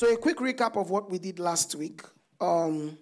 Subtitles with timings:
[0.00, 2.00] So, a quick recap of what we did last week.
[2.40, 2.96] Um,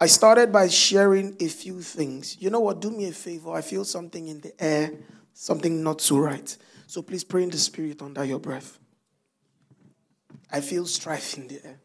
[0.00, 2.36] I started by sharing a few things.
[2.40, 2.80] You know what?
[2.80, 3.52] Do me a favor.
[3.52, 4.90] I feel something in the air,
[5.34, 6.56] something not so right.
[6.88, 8.80] So, please pray in the spirit under your breath.
[10.50, 11.78] I feel strife in the air.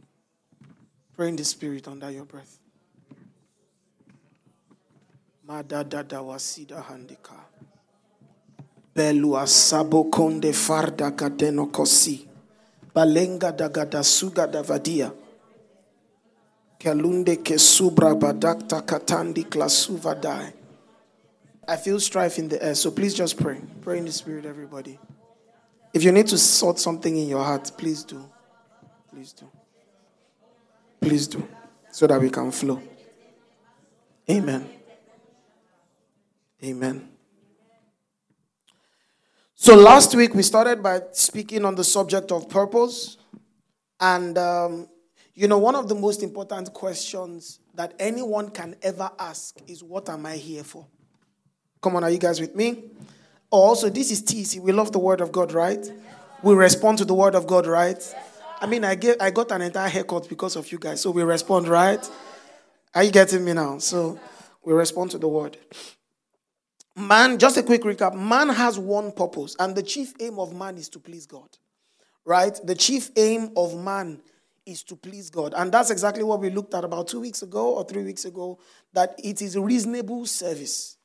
[1.15, 2.57] Pray in the spirit under your breath.
[5.47, 7.35] Madadada wasida handika.
[8.95, 12.28] Konde farda kadeno kosi.
[12.99, 15.13] Balenga dagada suga davadia.
[16.77, 20.51] Kalunde kesubra badakta katandi klasuva dai.
[21.65, 23.61] I feel strife in the air, so please just pray.
[23.81, 24.99] Pray in the spirit, everybody.
[25.93, 28.21] If you need to sort something in your heart, please do.
[29.09, 29.49] Please do.
[30.99, 31.47] Please do.
[31.91, 32.81] So that we can flow.
[34.29, 34.69] Amen.
[36.61, 37.08] Amen.
[39.61, 43.17] So last week we started by speaking on the subject of purpose.
[43.99, 44.87] And, um,
[45.35, 50.07] you know, one of the most important questions that anyone can ever ask is, What
[50.07, 50.87] am I here for?
[51.81, 52.85] Come on, are you guys with me?
[53.49, 54.61] Also, this is TC.
[54.61, 55.85] We love the Word of God, right?
[56.41, 58.15] We respond to the Word of God, right?
[58.61, 61.21] I mean, I, get, I got an entire haircut because of you guys, so we
[61.21, 62.09] respond, right?
[62.95, 63.79] Are you getting me now?
[63.79, 64.17] So
[64.63, 65.57] we respond to the Word.
[66.99, 70.77] Man, just a quick recap man has one purpose, and the chief aim of man
[70.77, 71.47] is to please God.
[72.25, 72.59] Right?
[72.63, 74.21] The chief aim of man
[74.65, 75.53] is to please God.
[75.55, 78.59] And that's exactly what we looked at about two weeks ago or three weeks ago
[78.93, 80.97] that it is reasonable service.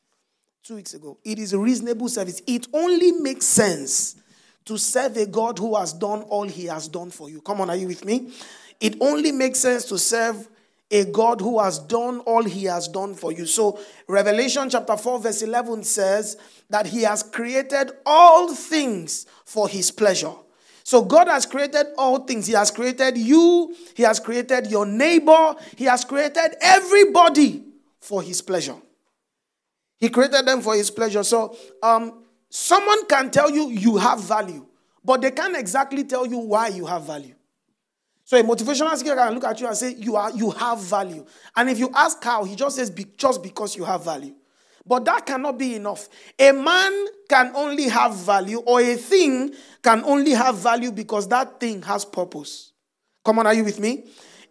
[0.64, 1.18] Two weeks ago.
[1.24, 2.42] It is a reasonable service.
[2.46, 4.16] It only makes sense
[4.64, 7.40] to serve a God who has done all he has done for you.
[7.40, 8.32] Come on, are you with me?
[8.80, 10.48] It only makes sense to serve
[10.94, 13.46] a God who has done all he has done for you.
[13.46, 16.36] So, Revelation chapter 4, verse 11 says
[16.70, 20.32] that he has created all things for his pleasure.
[20.84, 22.46] So, God has created all things.
[22.46, 27.64] He has created you, He has created your neighbor, He has created everybody
[27.98, 28.76] for His pleasure.
[29.98, 31.24] He created them for His pleasure.
[31.24, 34.64] So, um, someone can tell you you have value,
[35.04, 37.34] but they can't exactly tell you why you have value.
[38.34, 41.24] So a motivational speaker can look at you and say, you, are, you have value.
[41.54, 44.34] And if you ask how, he just says, be, just because you have value.
[44.84, 46.08] But that cannot be enough.
[46.36, 51.60] A man can only have value, or a thing can only have value because that
[51.60, 52.72] thing has purpose.
[53.24, 54.02] Come on, are you with me?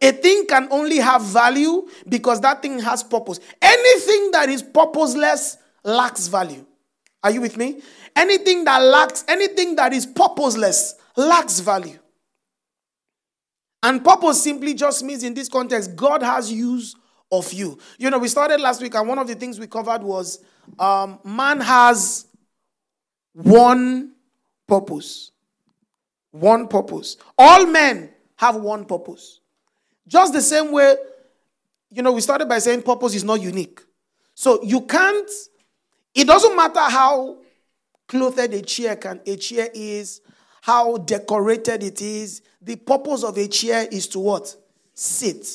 [0.02, 3.42] A thing can only have value because that thing has purpose.
[3.62, 6.66] Anything that is purposeless lacks value.
[7.22, 7.82] Are you with me?
[8.16, 12.00] Anything that lacks, anything that is purposeless lacks value.
[13.84, 16.96] And purpose simply just means in this context, God has use
[17.32, 17.78] of you.
[17.98, 20.40] You know, we started last week, and one of the things we covered was
[20.80, 22.26] um, man has
[23.34, 24.14] one
[24.68, 25.32] purpose.
[26.32, 27.18] One purpose.
[27.38, 29.42] All men have one purpose.
[30.08, 30.96] Just the same way,
[31.92, 33.82] you know, we started by saying purpose is not unique.
[34.34, 35.30] So you can't,
[36.16, 37.38] it doesn't matter how
[38.08, 40.22] clothed a chair can a chair is,
[40.63, 42.41] how decorated it is.
[42.62, 44.56] The purpose of a chair is to what?
[44.94, 45.46] Sit.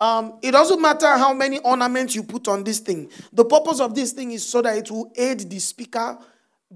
[0.00, 3.08] Um, it doesn't matter how many ornaments you put on this thing.
[3.32, 6.18] The purpose of this thing is so that it will aid the speaker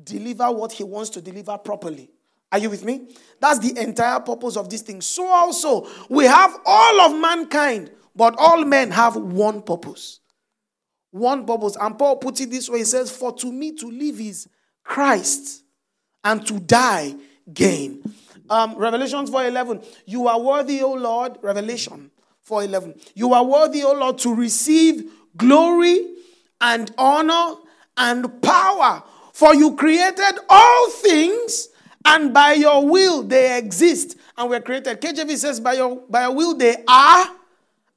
[0.05, 2.09] deliver what he wants to deliver properly.
[2.53, 3.09] Are you with me?
[3.41, 5.01] That's the entire purpose of this thing.
[5.01, 10.21] So also, we have all of mankind, but all men have one purpose.
[11.11, 11.77] One purpose.
[11.81, 14.49] And Paul puts it this way he says, For to me to live is
[14.85, 15.63] Christ,
[16.25, 17.15] and to die
[17.53, 18.03] gain.
[18.51, 19.85] Um, Revelation 4:11.
[20.07, 21.39] You are worthy, O Lord.
[21.43, 22.11] Revelation
[22.49, 22.95] 4:11.
[23.15, 26.15] You are worthy, O Lord, to receive glory
[26.61, 27.57] and honor
[27.97, 29.03] and power,
[29.33, 31.69] for you created all things,
[32.05, 35.01] and by your will they exist and were created.
[35.01, 37.31] KJV says, by your, by your will they are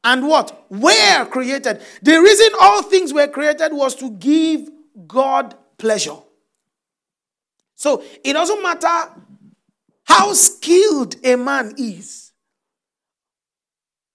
[0.03, 0.65] and what?
[0.69, 1.81] Were created.
[2.01, 4.69] The reason all things were created was to give
[5.07, 6.17] God pleasure.
[7.75, 9.11] So it doesn't matter
[10.05, 12.31] how skilled a man is.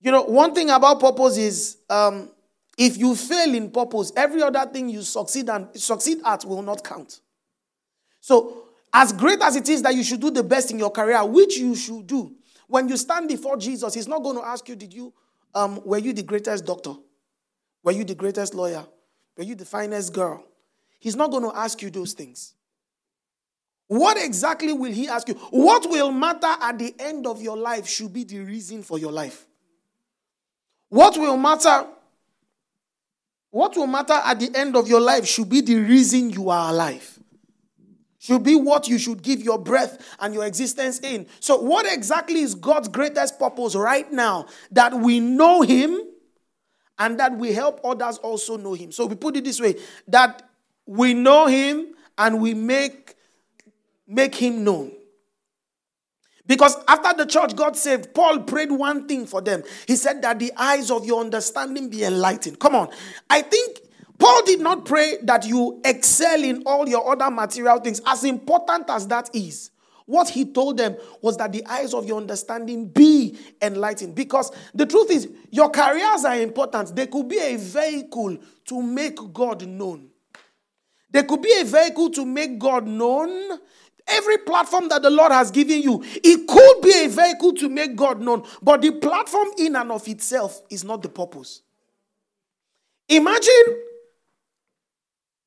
[0.00, 2.30] You know, one thing about purpose is um,
[2.78, 6.82] if you fail in purpose, every other thing you succeed and succeed at will not
[6.82, 7.20] count.
[8.20, 11.22] So, as great as it is that you should do the best in your career,
[11.24, 12.34] which you should do,
[12.66, 15.12] when you stand before Jesus, He's not going to ask you, "Did you,
[15.54, 16.94] um, were you the greatest doctor?
[17.82, 18.86] Were you the greatest lawyer?
[19.36, 20.44] Were you the finest girl?"
[20.98, 22.54] He's not going to ask you those things.
[23.90, 25.34] What exactly will he ask you?
[25.50, 29.10] What will matter at the end of your life should be the reason for your
[29.10, 29.48] life.
[30.90, 31.88] What will matter?
[33.50, 36.70] What will matter at the end of your life should be the reason you are
[36.70, 37.18] alive.
[38.20, 41.26] Should be what you should give your breath and your existence in.
[41.40, 44.46] So, what exactly is God's greatest purpose right now?
[44.70, 46.00] That we know Him
[46.96, 48.92] and that we help others also know Him.
[48.92, 49.74] So, we put it this way
[50.06, 50.48] that
[50.86, 53.16] we know Him and we make,
[54.10, 54.92] make Him known.
[56.46, 59.62] Because after the church got saved, Paul prayed one thing for them.
[59.86, 62.58] He said that the eyes of your understanding be enlightened.
[62.58, 62.88] Come on.
[63.28, 63.78] I think
[64.18, 68.90] Paul did not pray that you excel in all your other material things, as important
[68.90, 69.70] as that is.
[70.06, 74.16] What he told them was that the eyes of your understanding be enlightened.
[74.16, 76.96] Because the truth is, your careers are important.
[76.96, 80.08] They could be a vehicle to make God known.
[81.12, 83.60] They could be a vehicle to make God known
[84.06, 87.96] Every platform that the Lord has given you, it could be a vehicle to make
[87.96, 91.62] God known, but the platform in and of itself is not the purpose.
[93.08, 93.82] Imagine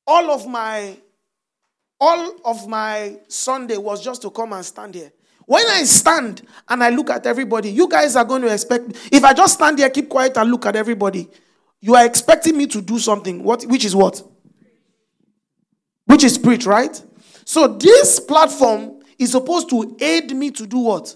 [0.06, 0.96] all of my
[2.00, 5.12] all of my Sunday was just to come and stand here.
[5.46, 9.24] When I stand and I look at everybody, you guys are going to expect if
[9.24, 11.28] I just stand here, keep quiet and look at everybody,
[11.80, 13.42] you are expecting me to do something.
[13.42, 14.22] What which is what?
[16.06, 17.00] Which is preach, right?
[17.44, 21.14] So this platform is supposed to aid me to do what?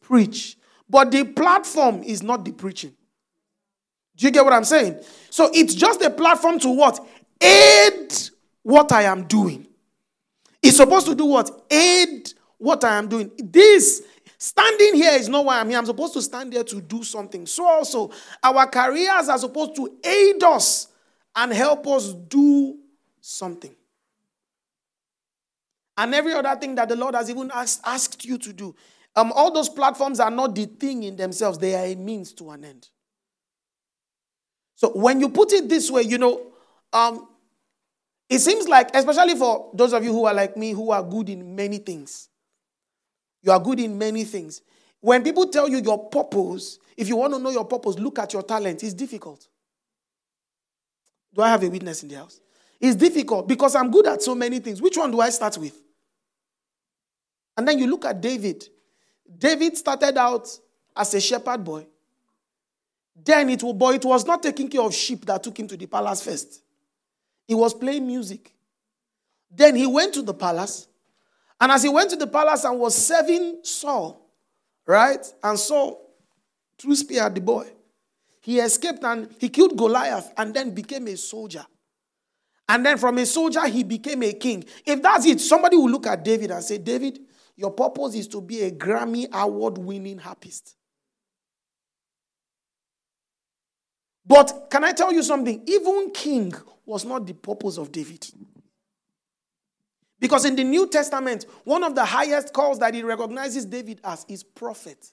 [0.00, 0.56] Preach.
[0.88, 2.94] But the platform is not the preaching.
[4.16, 5.00] Do you get what I'm saying?
[5.30, 7.04] So it's just a platform to what?
[7.40, 8.12] Aid
[8.62, 9.66] what I am doing.
[10.62, 11.50] It's supposed to do what?
[11.70, 13.30] Aid what I am doing.
[13.38, 14.02] This
[14.38, 15.78] standing here is not why I'm here.
[15.78, 17.46] I'm supposed to stand there to do something.
[17.46, 20.88] So also, our careers are supposed to aid us
[21.34, 22.76] and help us do
[23.20, 23.74] something
[25.96, 28.74] and every other thing that the Lord has even asked, asked you to do.
[29.14, 32.50] Um, all those platforms are not the thing in themselves, they are a means to
[32.50, 32.88] an end.
[34.74, 36.52] So when you put it this way, you know,
[36.92, 37.28] um,
[38.28, 41.28] it seems like, especially for those of you who are like me, who are good
[41.28, 42.28] in many things,
[43.42, 44.62] you are good in many things.
[45.00, 48.32] When people tell you your purpose, if you want to know your purpose, look at
[48.32, 48.82] your talent.
[48.82, 49.46] It's difficult.
[51.34, 52.40] Do I have a witness in the house?
[52.82, 54.82] It's difficult because I'm good at so many things.
[54.82, 55.80] Which one do I start with?
[57.56, 58.68] And then you look at David.
[59.38, 60.48] David started out
[60.96, 61.86] as a shepherd boy.
[63.24, 65.76] Then it, was, boy, it was not taking care of sheep that took him to
[65.76, 66.60] the palace first.
[67.46, 68.52] He was playing music.
[69.48, 70.88] Then he went to the palace.
[71.60, 74.28] And as he went to the palace and was serving Saul,
[74.86, 75.24] right?
[75.44, 76.00] And Saul
[76.76, 77.70] threw spear at the boy.
[78.40, 81.64] He escaped and he killed Goliath and then became a soldier.
[82.68, 84.64] And then from a soldier, he became a king.
[84.86, 87.18] If that's it, somebody will look at David and say, David,
[87.56, 90.76] your purpose is to be a Grammy award winning harpist.
[94.24, 95.62] But can I tell you something?
[95.66, 96.54] Even king
[96.86, 98.26] was not the purpose of David.
[100.18, 104.24] Because in the New Testament, one of the highest calls that he recognizes David as
[104.28, 105.10] is prophet.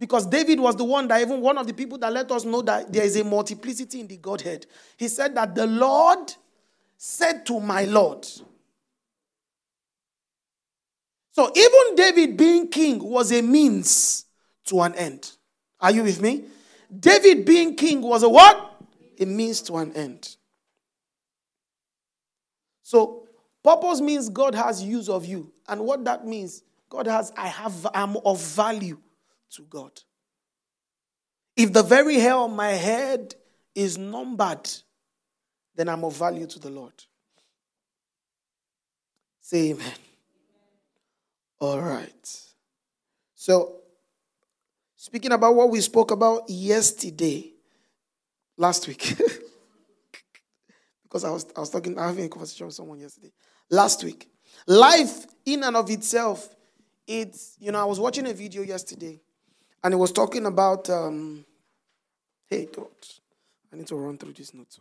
[0.00, 2.62] Because David was the one that, even one of the people that let us know
[2.62, 4.64] that there is a multiplicity in the Godhead.
[4.96, 6.32] He said that the Lord
[6.96, 8.26] said to my Lord,
[11.32, 14.24] so even David being king was a means
[14.64, 15.32] to an end.
[15.78, 16.44] Are you with me?
[16.98, 18.82] David being king was a what?
[19.18, 20.36] A means to an end.
[22.82, 23.28] So
[23.62, 25.52] purpose means God has use of you.
[25.68, 28.98] And what that means, God has, I have, I'm of value
[29.52, 30.00] to God.
[31.56, 33.34] If the very hair on my head
[33.74, 34.68] is numbered,
[35.74, 36.92] then I'm of value to the Lord.
[39.40, 39.92] Say amen.
[41.58, 42.40] All right.
[43.34, 43.76] So,
[44.96, 47.52] speaking about what we spoke about yesterday,
[48.56, 49.14] last week,
[51.02, 53.32] because I was, I was talking, I was having a conversation with someone yesterday.
[53.70, 54.28] Last week,
[54.66, 56.54] life in and of itself,
[57.06, 59.20] it's, you know, I was watching a video yesterday
[59.82, 61.44] and he was talking about, um,
[62.46, 63.20] hey, thoughts.
[63.72, 64.78] I need to run through this note.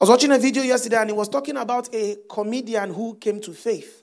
[0.00, 3.40] I was watching a video yesterday and he was talking about a comedian who came
[3.42, 4.02] to faith.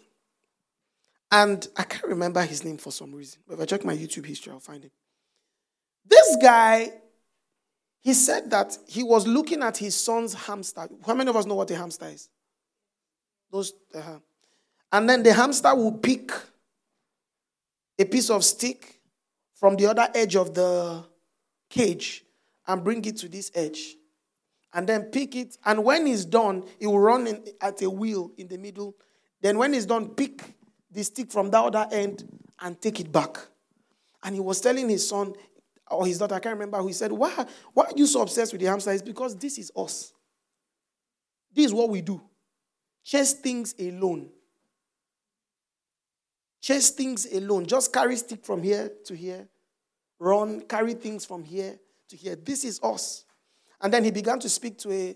[1.32, 3.42] And I can't remember his name for some reason.
[3.48, 4.92] But if I check my YouTube history, I'll find it.
[6.06, 6.92] This guy,
[8.02, 10.88] he said that he was looking at his son's hamster.
[11.06, 12.30] How many of us know what a hamster is?
[13.52, 14.20] Those, uh-huh.
[14.92, 16.32] And then the hamster will pick
[18.00, 18.99] a piece of stick
[19.60, 21.04] from the other edge of the
[21.70, 22.24] cage
[22.68, 23.96] and bring it to this edge.
[24.74, 25.58] And then pick it.
[25.66, 28.96] And when he's done, he will run in, at a wheel in the middle.
[29.42, 30.56] Then when he's done, pick
[30.92, 32.24] the stick from the other end
[32.62, 33.38] and take it back.
[34.24, 35.34] And he was telling his son,
[35.90, 38.52] or his daughter, I can't remember who he said, Why, why are you so obsessed
[38.54, 38.92] with the hamster?
[38.92, 40.14] It's because this is us.
[41.54, 42.22] This is what we do.
[43.04, 44.30] Chase things alone.
[46.62, 47.66] Chase things alone.
[47.66, 49.48] Just carry stick from here to here.
[50.20, 52.36] Run, carry things from here to here.
[52.36, 53.26] This is us.
[53.82, 55.16] And then he began to speak to a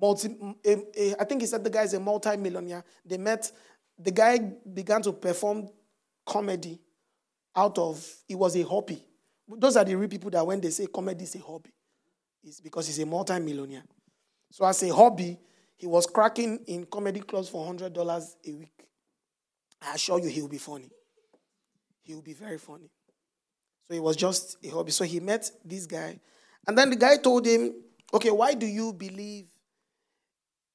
[0.00, 2.84] multi, a, a, I think he said the guy is a multi-millionaire.
[3.04, 3.50] They met,
[3.98, 5.68] the guy began to perform
[6.24, 6.80] comedy
[7.54, 9.02] out of, it was a hobby.
[9.48, 11.72] Those are the real people that when they say comedy is a hobby,
[12.42, 13.84] it's because he's a multi-millionaire.
[14.50, 15.38] So as a hobby,
[15.76, 17.96] he was cracking in comedy clubs for $100
[18.46, 18.72] a week.
[19.82, 20.90] I assure you he will be funny.
[22.02, 22.90] He will be very funny.
[23.88, 24.90] So it was just a hobby.
[24.90, 26.18] So he met this guy.
[26.66, 27.74] And then the guy told him,
[28.12, 29.46] okay, why do you believe?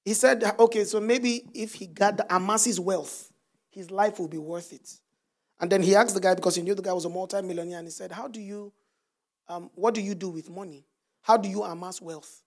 [0.06, 3.32] He said, okay, so maybe if he got amasses wealth,
[3.70, 4.90] his life will be worth it.
[5.60, 7.88] And then he asked the guy because he knew the guy was a multi-millionaire, and
[7.88, 8.74] he said, How do you,
[9.48, 10.86] um, what do you do with money?
[11.22, 12.42] How do you amass wealth?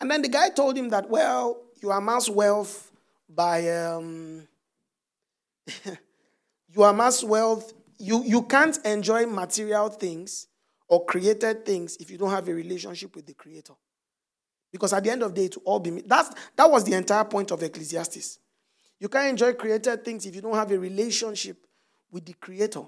[0.00, 2.92] And then the guy told him that, well, you amass wealth
[3.28, 4.46] by, um,
[6.74, 10.48] you amass wealth, you, you can't enjoy material things
[10.88, 13.74] or created things if you don't have a relationship with the creator.
[14.70, 17.24] Because at the end of the day, to all be that's that was the entire
[17.24, 18.38] point of Ecclesiastes.
[19.02, 21.66] You can't enjoy created things if you don't have a relationship
[22.12, 22.84] with the Creator.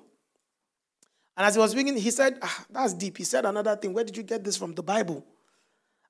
[1.37, 3.19] And as he was speaking, he said, ah, That's deep.
[3.19, 3.93] He said another thing.
[3.93, 4.75] Where did you get this from?
[4.75, 5.27] The Bible.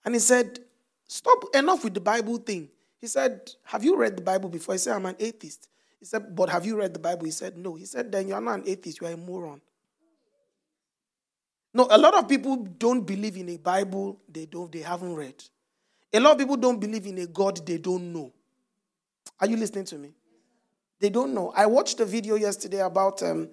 [0.05, 0.59] And he said,
[1.07, 2.69] Stop enough with the Bible thing.
[2.99, 4.75] He said, Have you read the Bible before?
[4.75, 5.69] He said, I'm an atheist.
[6.05, 7.25] He said, But have you read the Bible?
[7.25, 7.77] He said, No.
[7.77, 9.63] He said, Then you're not an atheist, you're a moron.
[11.73, 15.43] No, a lot of people don't believe in a Bible they don't they haven't read.
[16.13, 18.35] A lot of people don't believe in a God they don't know.
[19.41, 20.13] Are you listening to me?
[21.01, 21.55] They don't know.
[21.57, 23.49] I watched a video yesterday about um,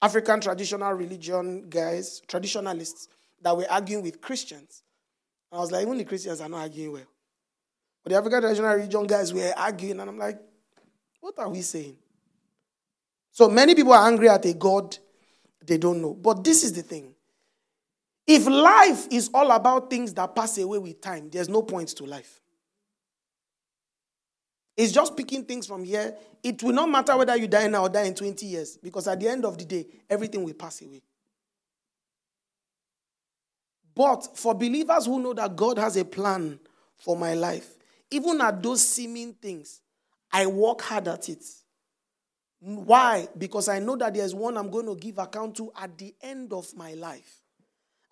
[0.00, 3.08] African traditional religion guys, traditionalists,
[3.40, 4.84] that were arguing with Christians.
[5.50, 7.10] I was like, even the Christians are not arguing well.
[8.04, 10.38] But the African traditional religion guys were arguing, and I'm like,
[11.22, 11.96] what are we saying?
[13.30, 14.98] So many people are angry at a God
[15.64, 16.14] they don't know.
[16.14, 17.14] But this is the thing.
[18.26, 22.04] If life is all about things that pass away with time, there's no point to
[22.04, 22.40] life.
[24.76, 26.14] It's just picking things from here.
[26.42, 29.20] It will not matter whether you die now or die in 20 years, because at
[29.20, 31.02] the end of the day, everything will pass away.
[33.94, 36.58] But for believers who know that God has a plan
[36.96, 37.68] for my life,
[38.10, 39.81] even at those seeming things,
[40.32, 41.44] I work hard at it.
[42.60, 43.28] Why?
[43.36, 46.52] Because I know that there's one I'm going to give account to at the end
[46.52, 47.40] of my life.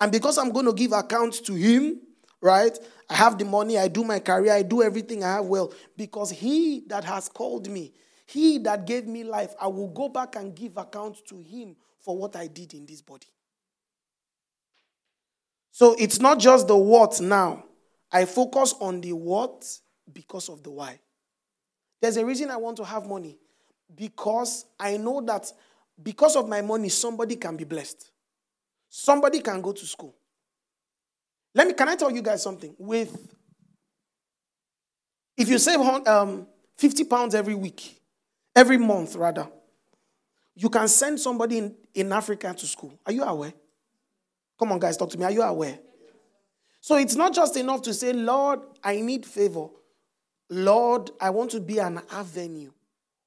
[0.01, 2.01] And because I'm going to give account to Him,
[2.41, 2.77] right?
[3.09, 6.31] I have the money, I do my career, I do everything I have well because
[6.31, 7.93] He that has called me,
[8.27, 12.17] He that gave me life, I will go back and give account to Him for
[12.17, 13.27] what I did in this body.
[15.71, 17.65] So it's not just the what now.
[18.11, 19.65] I focus on the what
[20.13, 20.99] because of the why.
[22.01, 23.39] There's a reason I want to have money
[23.95, 25.53] because I know that
[26.03, 28.11] because of my money, somebody can be blessed.
[28.89, 30.15] Somebody can go to school.
[31.55, 32.75] Let me, can I tell you guys something?
[32.79, 33.35] With,
[35.37, 36.47] if you save um,
[36.79, 38.01] 50 pounds every week,
[38.55, 39.49] every month rather,
[40.55, 42.99] you can send somebody in, in Africa to school.
[43.07, 43.53] Are you aware?
[44.59, 45.25] Come on, guys, talk to me.
[45.25, 45.79] Are you aware?
[46.81, 49.69] So it's not just enough to say, Lord, I need favor.
[50.51, 52.71] Lord, I want to be an avenue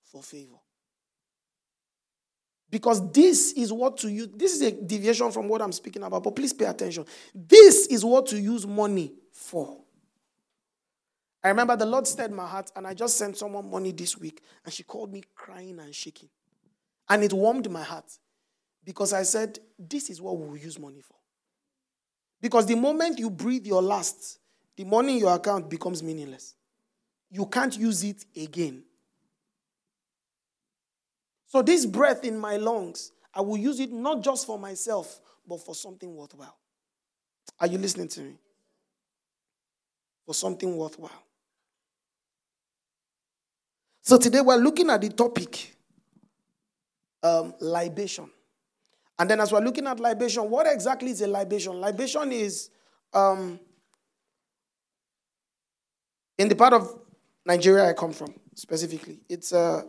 [0.04, 0.58] for favor.
[2.70, 4.30] Because this is what to use.
[4.36, 7.06] This is a deviation from what I'm speaking about, but please pay attention.
[7.34, 9.78] This is what to use money for.
[11.44, 14.42] I remember the Lord stirred my heart, and I just sent someone money this week,
[14.66, 16.30] and she called me crying and shaking.
[17.10, 18.12] And it warmed my heart
[18.84, 21.16] because I said, This is what we will use money for.
[22.42, 24.40] Because the moment you breathe your last,
[24.76, 26.56] the money in your account becomes meaningless.
[27.34, 28.84] You can't use it again.
[31.48, 35.60] So, this breath in my lungs, I will use it not just for myself, but
[35.66, 36.56] for something worthwhile.
[37.60, 38.36] Are you listening to me?
[40.28, 41.24] For something worthwhile.
[44.04, 45.76] So, today we're looking at the topic
[47.24, 48.30] um, libation.
[49.18, 51.82] And then, as we're looking at libation, what exactly is a libation?
[51.82, 52.70] Libation is
[53.12, 53.60] um,
[56.38, 57.00] in the part of
[57.46, 59.20] Nigeria I come from, specifically.
[59.28, 59.86] It's a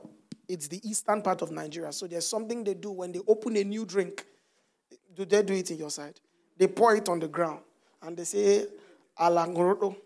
[0.49, 1.93] it's the eastern part of Nigeria.
[1.93, 4.25] So there's something they do when they open a new drink.
[5.15, 6.21] Do they do it in your side?
[6.57, 7.61] They pour it on the ground
[8.03, 8.67] and they say,
[9.19, 9.97] Alangorodo.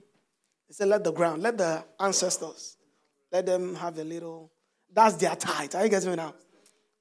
[0.69, 2.77] They say, let the ground, let the ancestors,
[3.33, 4.53] let them have a little.
[4.93, 5.75] That's their tithe.
[5.75, 6.35] Are you getting me now?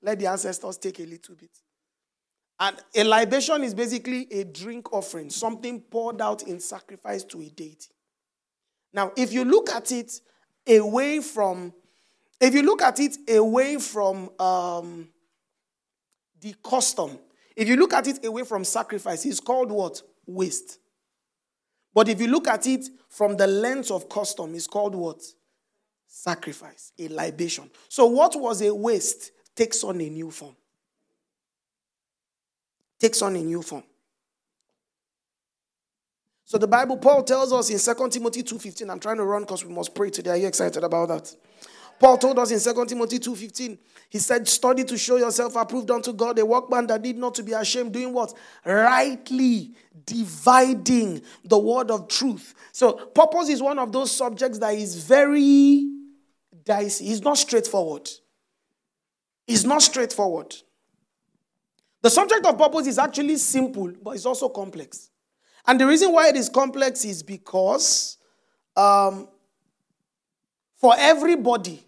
[0.02, 1.52] Let the ancestors take a little bit.
[2.60, 7.50] And a libation is basically a drink offering, something poured out in sacrifice to a
[7.50, 7.90] deity.
[8.94, 10.22] Now, if you look at it
[10.70, 11.74] away from,
[12.40, 15.08] if you look at it away from um,
[16.42, 17.18] the custom,
[17.56, 20.02] if you look at it away from sacrifice, it's called what?
[20.26, 20.80] Waste.
[21.94, 25.24] But if you look at it from the lens of custom, it's called what?
[26.08, 27.70] Sacrifice, a libation.
[27.90, 30.56] So, what was a waste takes on a new form.
[33.00, 33.84] Takes on a new form.
[36.48, 39.66] So the Bible, Paul tells us in 2 Timothy 2.15, I'm trying to run because
[39.66, 40.30] we must pray today.
[40.30, 41.36] Are you excited about that?
[42.00, 43.78] Paul told us in 2 Timothy 2.15,
[44.10, 47.44] he said, study to show yourself approved unto God, a workman that need not to
[47.44, 48.34] be ashamed, doing what?
[48.64, 49.72] Rightly
[50.06, 52.56] dividing the word of truth.
[52.72, 55.86] So purpose is one of those subjects that is very
[56.64, 57.10] dicey.
[57.10, 58.10] It's not straightforward.
[59.48, 60.56] It's not straightforward.
[62.02, 65.10] The subject of purpose is actually simple, but it's also complex.
[65.68, 68.18] And the reason why it is complex is because
[68.76, 69.28] um,
[70.76, 71.84] for everybody,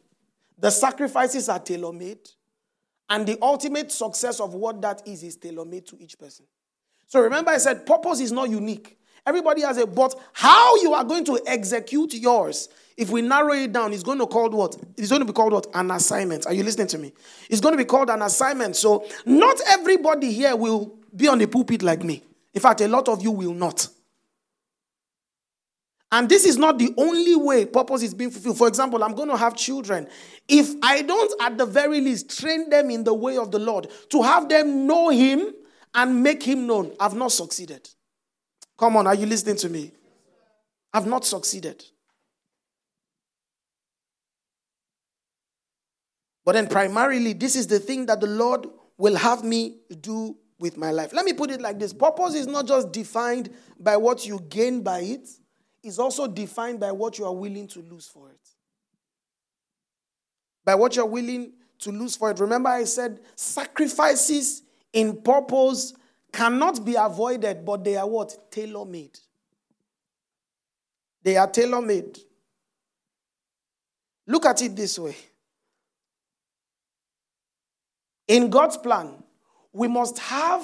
[0.58, 2.30] the sacrifices are tailor made,
[3.10, 6.46] and the ultimate success of what that is is tailor made to each person.
[7.08, 8.98] So remember, I said purpose is not unique.
[9.26, 13.72] Everybody has a but how you are going to execute yours, if we narrow it
[13.72, 14.76] down, it's going to called what?
[14.98, 15.68] It's going to be called what?
[15.74, 16.46] An assignment.
[16.46, 17.14] Are you listening to me?
[17.50, 18.76] It's going to be called an assignment.
[18.76, 22.24] So not everybody here will be on the pulpit like me.
[22.54, 23.88] In fact, a lot of you will not.
[26.12, 28.58] And this is not the only way purpose is being fulfilled.
[28.58, 30.08] For example, I'm going to have children.
[30.48, 33.88] If I don't, at the very least, train them in the way of the Lord,
[34.10, 35.54] to have them know Him
[35.94, 37.88] and make Him known, I've not succeeded.
[38.78, 39.92] Come on, are you listening to me?
[40.92, 41.84] I've not succeeded.
[46.44, 48.66] But then, primarily, this is the thing that the Lord
[48.98, 51.14] will have me do with my life.
[51.14, 54.82] Let me put it like this purpose is not just defined by what you gain
[54.82, 55.30] by it,
[55.82, 58.50] it's also defined by what you are willing to lose for it.
[60.66, 62.40] By what you're willing to lose for it.
[62.40, 65.94] Remember, I said sacrifices in purpose
[66.34, 68.52] cannot be avoided, but they are what?
[68.52, 69.18] Tailor made.
[71.24, 72.20] They are tailor made.
[74.28, 75.16] Look at it this way.
[78.28, 79.24] In God's plan,
[79.74, 80.64] we must have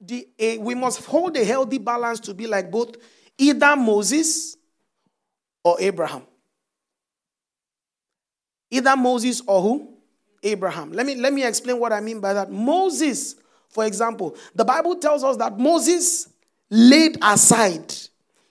[0.00, 2.96] the a, we must hold a healthy balance to be like both
[3.38, 4.56] either Moses
[5.64, 6.22] or Abraham.
[8.70, 9.96] Either Moses or who?
[10.42, 10.92] Abraham.
[10.92, 12.50] Let me let me explain what I mean by that.
[12.50, 13.36] Moses,
[13.68, 16.28] for example, the Bible tells us that Moses
[16.70, 17.92] laid aside.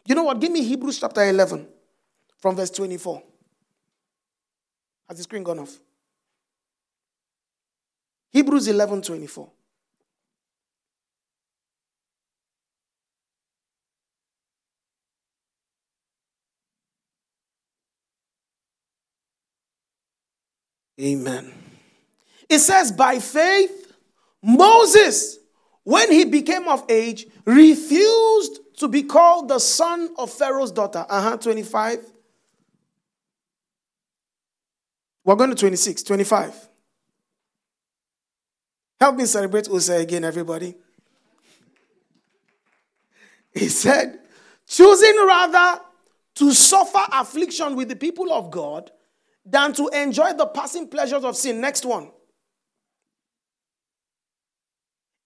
[0.06, 0.40] You know what?
[0.40, 1.68] Give me Hebrews chapter 11
[2.38, 3.24] from verse 24.
[5.08, 5.80] Has the screen gone off?
[8.32, 9.50] Hebrews 11 24.
[21.06, 21.54] Amen.
[22.50, 23.94] It says, by faith,
[24.42, 25.38] Moses,
[25.84, 31.06] when he became of age, refused to be called the son of Pharaoh's daughter.
[31.08, 32.00] Uh huh, 25.
[35.24, 36.70] We're going to 26, 25.
[39.00, 40.76] Help me celebrate Usa again, everybody.
[43.54, 44.20] He said,
[44.68, 45.82] choosing rather
[46.36, 48.92] to suffer affliction with the people of God
[49.46, 51.62] than to enjoy the passing pleasures of sin.
[51.62, 52.12] Next one.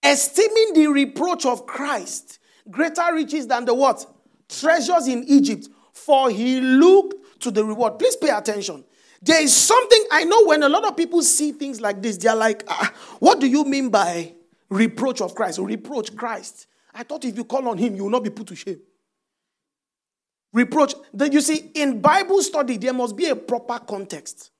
[0.02, 2.38] Esteeming the reproach of Christ
[2.70, 4.04] greater riches than the what?
[4.48, 7.98] Treasures in Egypt, for he looked to the reward.
[7.98, 8.84] Please pay attention.
[9.22, 12.34] There is something I know when a lot of people see things like this, they're
[12.34, 14.34] like, ah, what do you mean by
[14.70, 15.58] reproach of Christ?
[15.58, 16.66] Reproach Christ.
[16.94, 18.80] I thought if you call on him, you will not be put to shame.
[20.52, 20.94] Reproach.
[21.14, 24.50] That you see, in Bible study, there must be a proper context.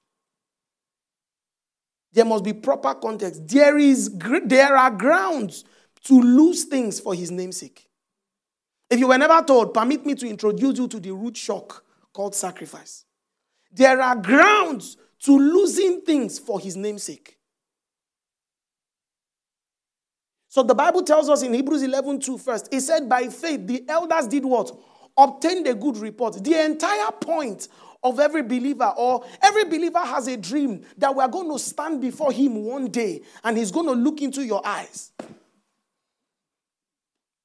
[2.13, 3.47] There must be proper context.
[3.47, 4.11] There is
[4.45, 5.65] there are grounds
[6.05, 7.89] to lose things for his namesake.
[8.89, 12.35] If you were never told, permit me to introduce you to the root shock called
[12.35, 13.05] sacrifice.
[13.71, 17.37] There are grounds to losing things for his namesake.
[20.49, 23.85] So the Bible tells us in Hebrews 11 2 first, it said, By faith, the
[23.89, 24.77] elders did what?
[25.21, 26.43] Obtained a good report.
[26.43, 27.69] The entire point
[28.03, 32.01] of every believer, or every believer has a dream that we are going to stand
[32.01, 35.13] before him one day and he's going to look into your eyes.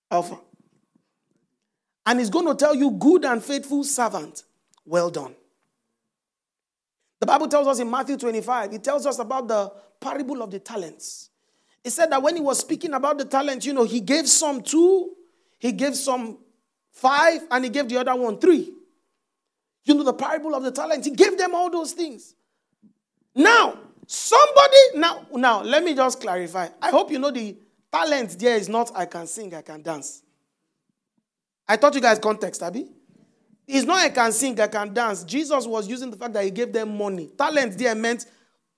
[0.10, 0.40] Alpha.
[2.06, 4.44] And he's going to tell you, Good and faithful servant,
[4.86, 5.36] well done.
[7.20, 10.60] The Bible tells us in Matthew 25, it tells us about the parable of the
[10.60, 11.30] talents.
[11.84, 14.62] He said that when he was speaking about the talents, you know, he gave some
[14.62, 15.12] two,
[15.60, 16.38] he gave some
[16.96, 18.74] five, and he gave the other one three.
[19.84, 22.34] You know, the parable of the talent, he gave them all those things.
[23.36, 23.78] Now,
[24.08, 26.70] somebody, now, now, let me just clarify.
[26.82, 27.56] I hope you know the
[27.92, 30.24] talent there is not I can sing, I can dance.
[31.68, 32.88] I taught you guys context, Abby.
[33.68, 35.24] It's not I can sing, I can dance.
[35.24, 37.32] Jesus was using the fact that he gave them money.
[37.38, 38.26] Talent there meant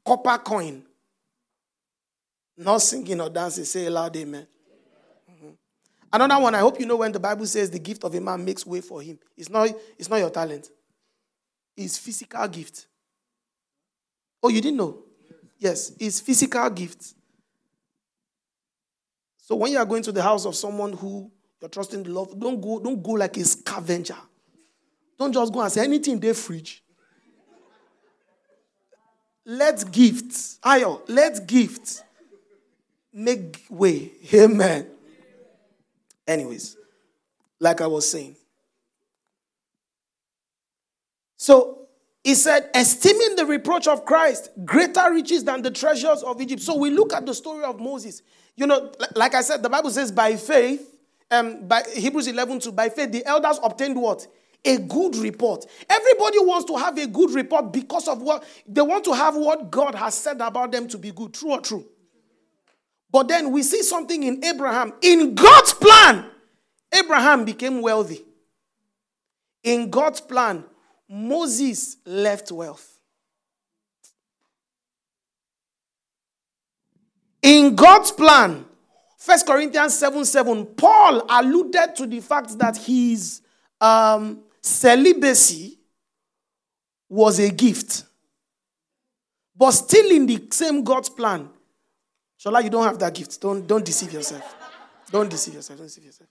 [0.06, 0.84] copper coin.
[2.58, 3.65] Not singing or dancing.
[3.65, 4.47] Say loud amen.
[6.12, 8.43] Another one, I hope you know when the Bible says the gift of a man
[8.43, 9.20] makes way for him.
[9.36, 10.70] It's not, it's not your talent,
[11.76, 12.88] it's physical gift.
[14.41, 15.04] Oh, you didn't know?
[15.60, 17.13] Yes, it's physical gift.
[19.38, 22.39] So when you are going to the house of someone who you're trusting the love,
[22.39, 24.17] don't go, don't go like a scavenger.
[25.17, 26.84] Don't just go and say anything in their fridge.
[29.46, 30.62] Let's gift.
[30.62, 32.04] Ayo, let's gift.
[33.13, 34.12] Make way.
[34.34, 34.88] Amen.
[36.27, 36.75] Anyways,
[37.59, 38.35] like I was saying.
[41.37, 41.87] So
[42.23, 46.61] he said, esteeming the reproach of Christ greater riches than the treasures of Egypt.
[46.61, 48.21] So we look at the story of Moses.
[48.55, 50.97] You know, like I said, the Bible says by faith,
[51.31, 54.27] um, by Hebrews 11 2, by faith, the elders obtained what?
[54.65, 55.65] a good report.
[55.89, 59.71] Everybody wants to have a good report because of what they want to have what
[59.71, 61.33] God has said about them to be good.
[61.33, 61.85] True or true?
[63.12, 64.93] But then we see something in Abraham.
[65.02, 66.26] In God's plan,
[66.93, 68.24] Abraham became wealthy.
[69.63, 70.63] In God's plan,
[71.10, 73.00] Moses left wealth.
[77.41, 78.65] In God's plan,
[79.24, 83.41] 1 Corinthians 7 7, Paul alluded to the fact that his
[83.80, 85.80] um, celibacy
[87.10, 88.04] was a gift.
[89.56, 91.50] But still in the same God's plan.
[92.39, 93.39] Shola, you don't have that gift.
[93.41, 94.56] Don't, don't deceive yourself.
[95.12, 95.80] Don't deceive yourself.
[95.80, 96.30] Don't deceive yourself.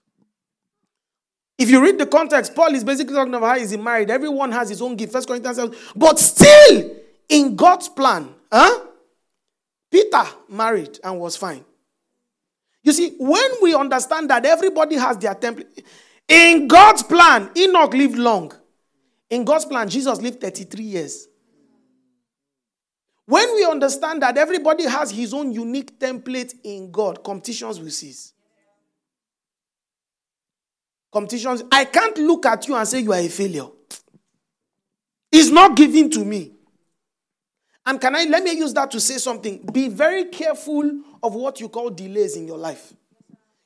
[1.57, 4.11] If you read the context, Paul is basically talking about how he's married.
[4.11, 5.11] Everyone has his own gift.
[5.11, 5.75] First Corinthians 7.
[5.95, 6.91] But still,
[7.27, 8.85] in God's plan, huh?
[9.89, 11.65] Peter married and was fine.
[12.83, 15.83] You see, when we understand that everybody has their template,
[16.27, 18.53] in God's plan, Enoch lived long.
[19.29, 21.27] In God's plan, Jesus lived 33 years.
[23.27, 28.33] When we understand that everybody has his own unique template in God, competitions will cease.
[31.11, 33.67] Competitions, I can't look at you and say you are a failure.
[35.29, 36.53] It's not given to me.
[37.85, 39.59] And can I let me use that to say something?
[39.73, 40.89] Be very careful
[41.21, 42.93] of what you call delays in your life.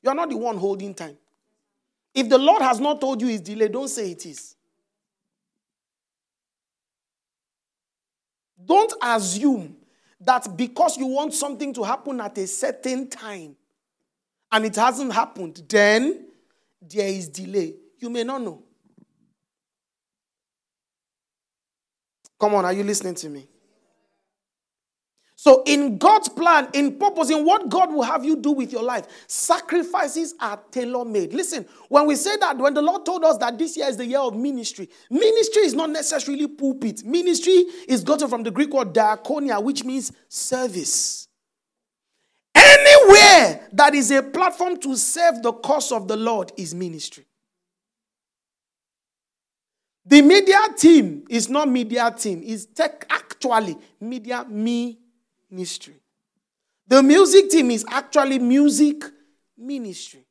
[0.02, 1.17] You are not the one holding time.
[2.15, 4.56] If the Lord has not told you it's delayed, don't say it is.
[8.65, 9.76] Don't assume
[10.19, 13.56] that because you want something to happen at a certain time
[14.52, 16.26] and it hasn't happened, then
[16.82, 17.76] there is delay.
[17.97, 18.62] You may not know.
[22.39, 23.47] Come on, are you listening to me?
[25.41, 28.84] So, in God's plan, in purpose, in what God will have you do with your
[28.84, 31.34] life, sacrifices are tailor made.
[31.34, 34.06] Listen, when we say that, when the Lord told us that this year is the
[34.06, 37.04] year of ministry, ministry is not necessarily pulpit.
[37.04, 41.27] Ministry is gotten from the Greek word diakonia, which means service.
[42.54, 47.25] Anywhere that is a platform to serve the cause of the Lord is ministry.
[50.06, 55.00] The media team is not media team, it's tech actually media me
[55.51, 55.95] ministry.
[56.87, 59.03] The music team is actually music
[59.57, 60.25] ministry.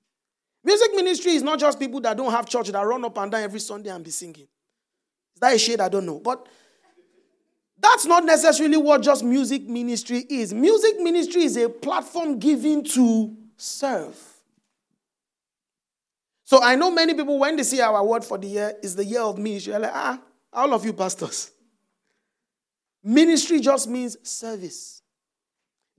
[0.63, 3.43] Music ministry is not just people that don't have church that run up and down
[3.43, 4.47] every Sunday and be singing.
[5.35, 5.81] Is that a shade?
[5.81, 6.21] I don't know.
[6.21, 6.47] But
[7.81, 10.53] that's not necessarily what just music ministry is.
[10.53, 14.19] Music ministry is a platform given to serve.
[16.45, 19.05] So I know many people, when they see our word for the year, is the
[19.05, 19.71] year of ministry.
[19.71, 20.21] They're like, ah,
[20.53, 21.53] all of you pastors.
[23.03, 25.00] Ministry just means service.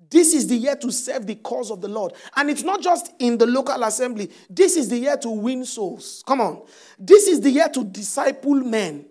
[0.09, 2.13] This is the year to serve the cause of the Lord.
[2.35, 4.29] And it's not just in the local assembly.
[4.49, 6.23] This is the year to win souls.
[6.25, 6.63] Come on.
[6.99, 9.05] This is the year to disciple men.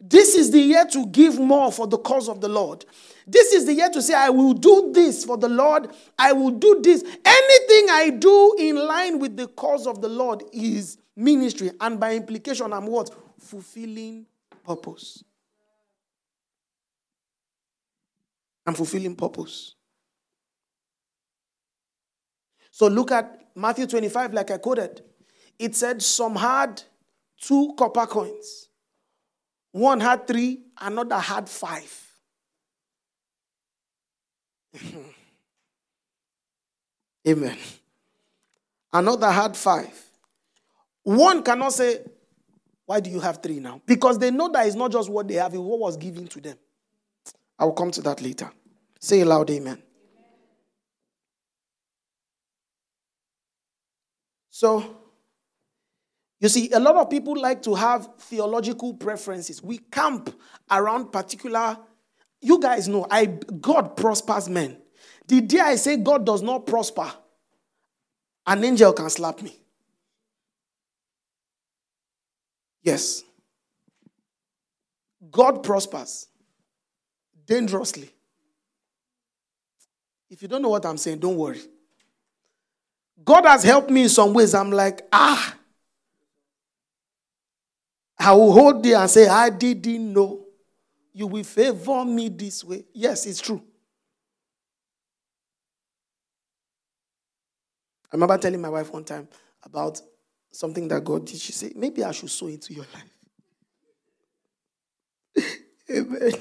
[0.00, 2.84] This is the year to give more for the cause of the Lord.
[3.26, 5.88] This is the year to say, I will do this for the Lord.
[6.18, 7.02] I will do this.
[7.02, 11.70] Anything I do in line with the cause of the Lord is ministry.
[11.80, 13.10] And by implication, I'm what?
[13.38, 14.26] Fulfilling
[14.64, 15.24] purpose.
[18.66, 19.74] I'm fulfilling purpose.
[22.74, 25.00] So look at Matthew 25, like I quoted.
[25.60, 26.82] It said some had
[27.40, 28.66] two copper coins,
[29.70, 32.02] one had three, another had five.
[37.28, 37.56] Amen.
[38.92, 39.96] Another had five.
[41.04, 42.00] One cannot say,
[42.86, 43.80] Why do you have three now?
[43.86, 46.40] Because they know that it's not just what they have, it's what was given to
[46.40, 46.56] them.
[47.56, 48.50] I will come to that later.
[48.98, 49.80] Say aloud, Amen.
[54.64, 54.96] So,
[56.40, 59.62] you see, a lot of people like to have theological preferences.
[59.62, 60.34] We camp
[60.70, 61.76] around particular.
[62.40, 64.78] You guys know, I God prospers men.
[65.26, 67.12] The day I say God does not prosper,
[68.46, 69.54] an angel can slap me.
[72.82, 73.22] Yes.
[75.30, 76.28] God prospers
[77.44, 78.08] dangerously.
[80.30, 81.60] If you don't know what I'm saying, don't worry.
[83.22, 84.54] God has helped me in some ways.
[84.54, 85.56] I'm like, ah.
[88.18, 90.44] I will hold there and say, I didn't know
[91.12, 92.84] you will favor me this way.
[92.92, 93.62] Yes, it's true.
[98.12, 99.28] I remember telling my wife one time
[99.62, 100.00] about
[100.52, 101.38] something that God did.
[101.40, 102.86] She said, Maybe I should sow into your
[105.36, 105.46] life.
[105.90, 106.32] Amen.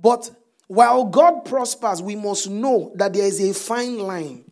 [0.00, 0.30] But
[0.66, 4.43] while God prospers, we must know that there is a fine line.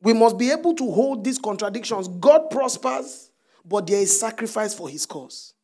[0.00, 2.08] We must be able to hold these contradictions.
[2.08, 3.30] God prospers,
[3.64, 5.54] but there is sacrifice for his cause.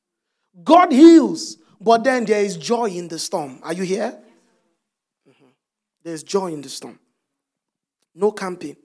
[0.65, 3.61] God heals, but then there is joy in the storm.
[3.63, 4.19] Are you here?
[5.29, 5.47] Mm-hmm.
[6.03, 6.99] There's joy in the storm.
[8.15, 8.77] No camping.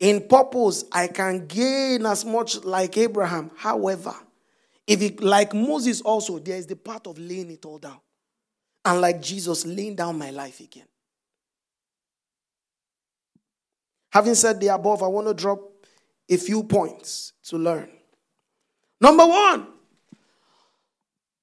[0.00, 3.50] In purpose, I can gain as much like Abraham.
[3.54, 4.14] However,
[4.86, 8.00] if it, like Moses also, there is the part of laying it all down.
[8.84, 10.86] And like Jesus, laying down my life again.
[14.12, 15.60] Having said the above, I want to drop
[16.28, 17.88] a few points to learn.
[19.00, 19.66] Number one,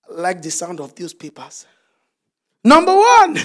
[0.10, 1.66] I like the sound of those papers.
[2.64, 3.38] Number one,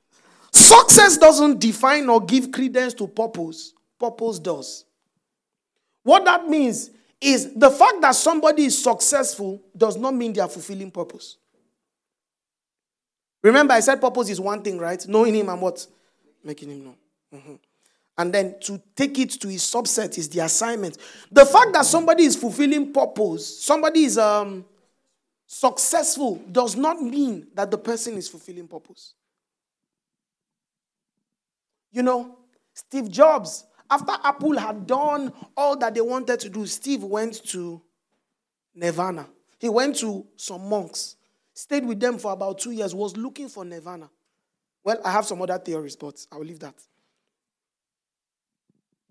[0.52, 4.84] success doesn't define or give credence to purpose, purpose does.
[6.02, 10.48] What that means is the fact that somebody is successful does not mean they are
[10.48, 11.36] fulfilling purpose.
[13.40, 15.06] Remember, I said purpose is one thing, right?
[15.06, 15.86] Knowing him and what?
[16.42, 16.94] Making him know.
[17.32, 17.54] Mm-hmm.
[18.16, 20.98] And then to take it to his subset is the assignment.
[21.32, 24.64] The fact that somebody is fulfilling purpose, somebody is um,
[25.46, 29.14] successful, does not mean that the person is fulfilling purpose.
[31.90, 32.38] You know,
[32.72, 37.82] Steve Jobs, after Apple had done all that they wanted to do, Steve went to
[38.74, 39.26] Nirvana.
[39.58, 41.16] He went to some monks,
[41.52, 44.10] stayed with them for about two years, was looking for Nirvana.
[44.84, 46.74] Well, I have some other theories, but I will leave that.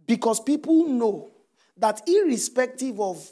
[0.05, 1.31] Because people know
[1.77, 3.29] that irrespective of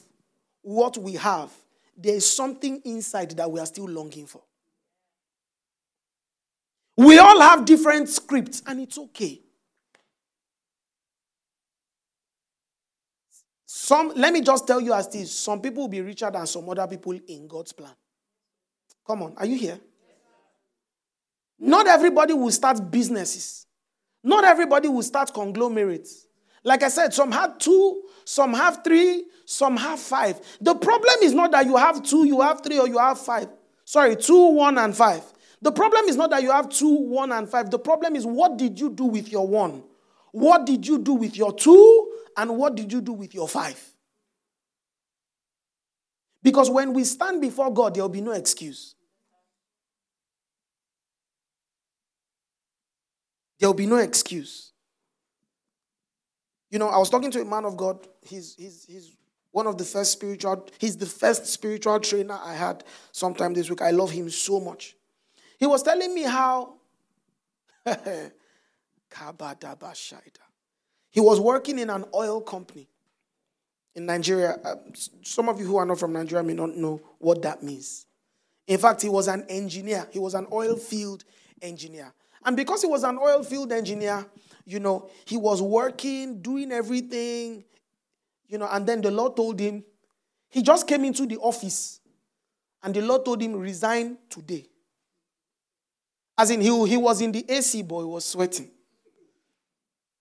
[0.61, 1.51] what we have,
[1.97, 4.41] there is something inside that we are still longing for.
[6.97, 9.41] We all have different scripts, and it's okay.
[13.65, 16.69] Some, let me just tell you as this some people will be richer than some
[16.69, 17.93] other people in God's plan.
[19.05, 19.79] Come on, are you here?
[21.59, 23.65] Not everybody will start businesses.
[24.23, 26.27] Not everybody will start conglomerates.
[26.63, 30.39] Like I said, some have two, some have three, some have five.
[30.61, 33.47] The problem is not that you have two, you have three, or you have five.
[33.83, 35.23] Sorry, two, one, and five.
[35.61, 37.69] The problem is not that you have two, one, and five.
[37.69, 39.83] The problem is what did you do with your one?
[40.31, 42.11] What did you do with your two?
[42.37, 43.79] And what did you do with your five?
[46.43, 48.95] Because when we stand before God, there will be no excuse.
[53.59, 54.71] There will be no excuse.
[56.71, 58.07] You know, I was talking to a man of God.
[58.21, 59.15] He's, he's, he's
[59.51, 63.81] one of the first spiritual, he's the first spiritual trainer I had sometime this week.
[63.81, 64.95] I love him so much.
[65.59, 66.75] He was telling me how
[71.11, 72.87] he was working in an oil company
[73.93, 74.57] in Nigeria.
[74.63, 74.75] Uh,
[75.23, 78.05] some of you who are not from Nigeria may not know what that means.
[78.65, 81.25] In fact, he was an engineer, he was an oil field
[81.61, 82.13] engineer.
[82.45, 84.25] And because he was an oil field engineer,
[84.71, 87.65] you know, he was working, doing everything,
[88.47, 89.83] you know, and then the Lord told him,
[90.49, 91.99] he just came into the office
[92.81, 94.65] and the Lord told him, resign today.
[96.37, 98.71] As in, he, he was in the AC, but he was sweating.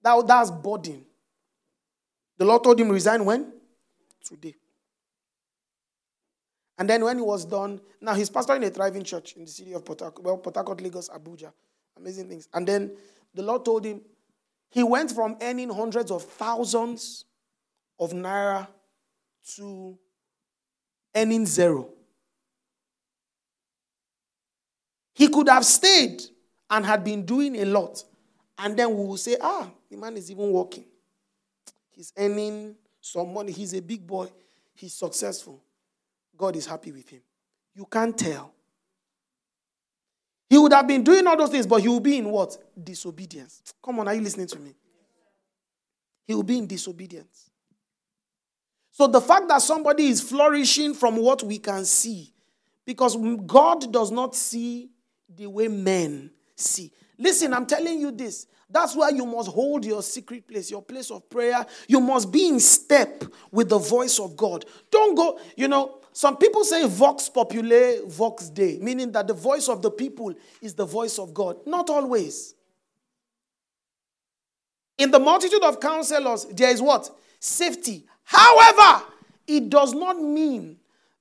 [0.03, 1.05] That, that's burden.
[2.37, 3.53] The Lord told him, resign when?
[4.25, 4.57] Today.
[6.77, 9.51] And then when he was done, now he's pastor in a thriving church in the
[9.51, 11.53] city of Port Harcourt, well, Port Harcourt, Lagos, Abuja.
[11.97, 12.49] Amazing things.
[12.53, 12.97] And then
[13.35, 14.01] the Lord told him,
[14.71, 17.25] he went from earning hundreds of thousands
[17.99, 18.67] of naira
[19.57, 19.99] to
[21.15, 21.89] earning zero.
[25.13, 26.23] He could have stayed
[26.71, 28.05] and had been doing a lot
[28.63, 30.85] And then we will say, ah, the man is even working.
[31.89, 33.53] He's earning some money.
[33.53, 34.29] He's a big boy.
[34.75, 35.63] He's successful.
[36.37, 37.23] God is happy with him.
[37.75, 38.53] You can't tell.
[40.51, 42.59] He would have been doing all those things, but he will be in what?
[42.83, 43.63] Disobedience.
[43.83, 44.75] Come on, are you listening to me?
[46.27, 47.51] He will be in disobedience.
[48.91, 52.33] So the fact that somebody is flourishing from what we can see,
[52.85, 54.91] because God does not see
[55.35, 56.93] the way men see.
[57.17, 58.49] Listen, I'm telling you this.
[58.69, 61.65] That's why you must hold your secret place, your place of prayer.
[61.87, 64.65] You must be in step with the voice of God.
[64.91, 69.69] Don't go, you know, some people say vox populi, vox dei, meaning that the voice
[69.69, 71.59] of the people is the voice of God.
[71.67, 72.55] Not always.
[74.99, 77.11] In the multitude of counselors, there is what?
[77.39, 78.05] Safety.
[78.25, 79.05] However,
[79.47, 80.77] it does not mean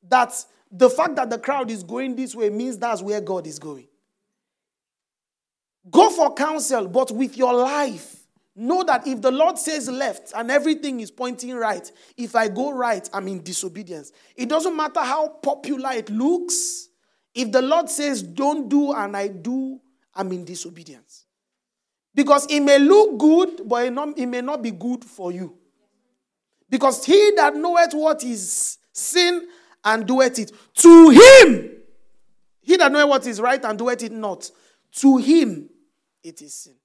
[0.07, 0.33] that
[0.71, 3.87] the fact that the crowd is going this way means that's where God is going.
[5.89, 8.18] Go for counsel, but with your life.
[8.61, 12.73] Know that if the Lord says left and everything is pointing right, if I go
[12.73, 14.11] right, I'm in disobedience.
[14.35, 16.89] It doesn't matter how popular it looks.
[17.33, 19.79] If the Lord says don't do and I do,
[20.13, 21.23] I'm in disobedience.
[22.13, 25.57] Because it may look good, but it may not be good for you.
[26.69, 29.47] Because he that knoweth what is sin
[29.85, 31.77] and doeth it, to him,
[32.59, 34.51] he that knoweth what is right and doeth it not,
[34.95, 35.69] to him
[36.21, 36.75] it is sin.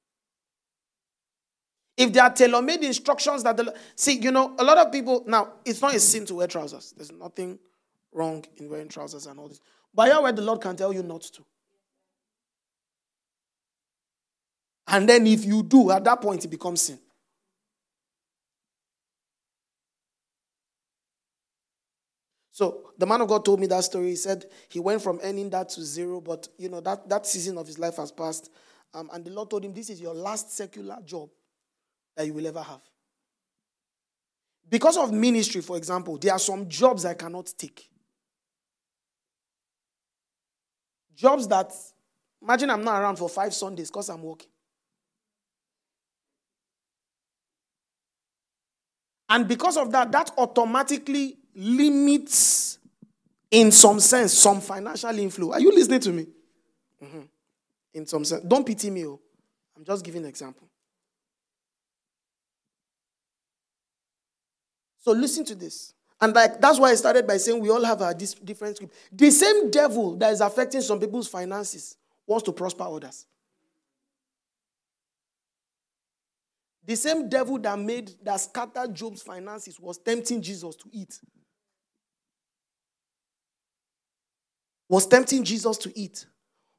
[1.96, 3.72] If there are tailor made instructions that the.
[3.94, 5.22] See, you know, a lot of people.
[5.26, 6.92] Now, it's not a sin to wear trousers.
[6.96, 7.58] There's nothing
[8.12, 9.60] wrong in wearing trousers and all this.
[9.94, 11.44] But here, where the Lord can tell you not to.
[14.88, 16.98] And then if you do, at that point, it becomes sin.
[22.50, 24.10] So the man of God told me that story.
[24.10, 27.58] He said he went from earning that to zero, but you know that, that season
[27.58, 28.50] of his life has passed.
[28.92, 31.30] Um, and the Lord told him, This is your last secular job
[32.16, 32.80] that you will ever have.
[34.68, 37.88] Because of ministry, for example, there are some jobs I cannot take.
[41.14, 41.72] Jobs that,
[42.42, 44.48] imagine I'm not around for five Sundays because I'm working.
[49.28, 52.78] And because of that, that automatically limits,
[53.50, 55.52] in some sense, some financial inflow.
[55.52, 56.26] Are you listening to me?
[57.02, 57.20] Mm-hmm.
[57.94, 58.42] In some sense.
[58.44, 59.06] Don't pity me.
[59.06, 59.20] Oh.
[59.76, 60.68] I'm just giving an example.
[65.04, 65.92] So listen to this.
[66.18, 68.94] And like that's why I started by saying we all have our different script.
[69.12, 73.26] The same devil that is affecting some people's finances wants to prosper others.
[76.86, 81.20] The same devil that made that scattered Job's finances was tempting Jesus to eat.
[84.88, 86.24] Was tempting Jesus to eat.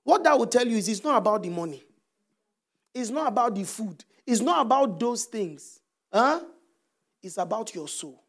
[0.04, 1.84] What that will tell you is it's not about the money.
[2.92, 4.04] It's not about the food.
[4.26, 5.80] It's not about those things.
[6.12, 6.42] Huh?
[7.26, 8.24] It's about your soul.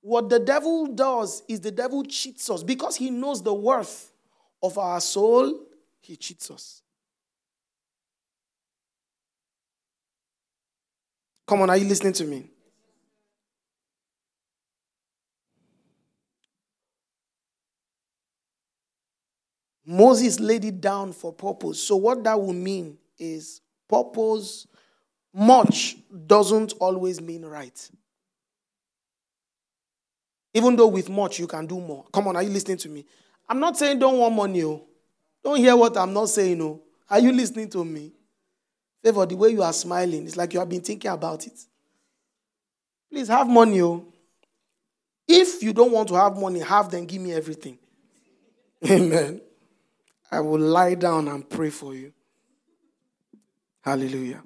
[0.00, 4.12] What the devil does is the devil cheats us because he knows the worth
[4.62, 5.66] of our soul,
[6.00, 6.80] he cheats us.
[11.48, 12.48] Come on, are you listening to me?
[19.84, 21.82] Moses laid it down for purpose.
[21.82, 24.68] So, what that will mean is purpose,
[25.34, 25.96] much
[26.28, 27.90] doesn't always mean right.
[30.58, 32.04] Even though with much you can do more.
[32.12, 33.06] Come on, are you listening to me?
[33.48, 34.64] I'm not saying don't want money.
[34.64, 34.84] Oh.
[35.44, 36.60] Don't hear what I'm not saying.
[36.60, 36.82] Oh.
[37.08, 38.10] Are you listening to me?
[39.00, 41.56] Favor, the way you are smiling, it's like you have been thinking about it.
[43.08, 43.80] Please have money.
[43.80, 44.04] Oh.
[45.28, 47.78] If you don't want to have money, have then give me everything.
[48.90, 49.40] Amen.
[50.32, 52.12] I will lie down and pray for you.
[53.80, 54.42] Hallelujah.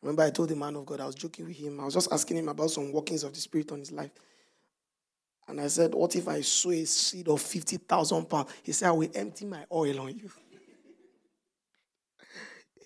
[0.00, 1.78] Remember, I told the man of God, I was joking with him.
[1.78, 4.12] I was just asking him about some workings of the Spirit on his life.
[5.48, 8.50] And I said, What if I sow a seed of 50,000 pounds?
[8.62, 10.30] He said, I will empty my oil on you.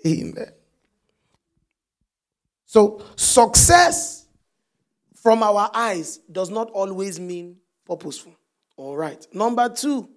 [0.06, 0.52] Amen.
[2.64, 4.26] So, success
[5.14, 8.34] from our eyes does not always mean purposeful.
[8.76, 9.26] All right.
[9.32, 10.08] Number two,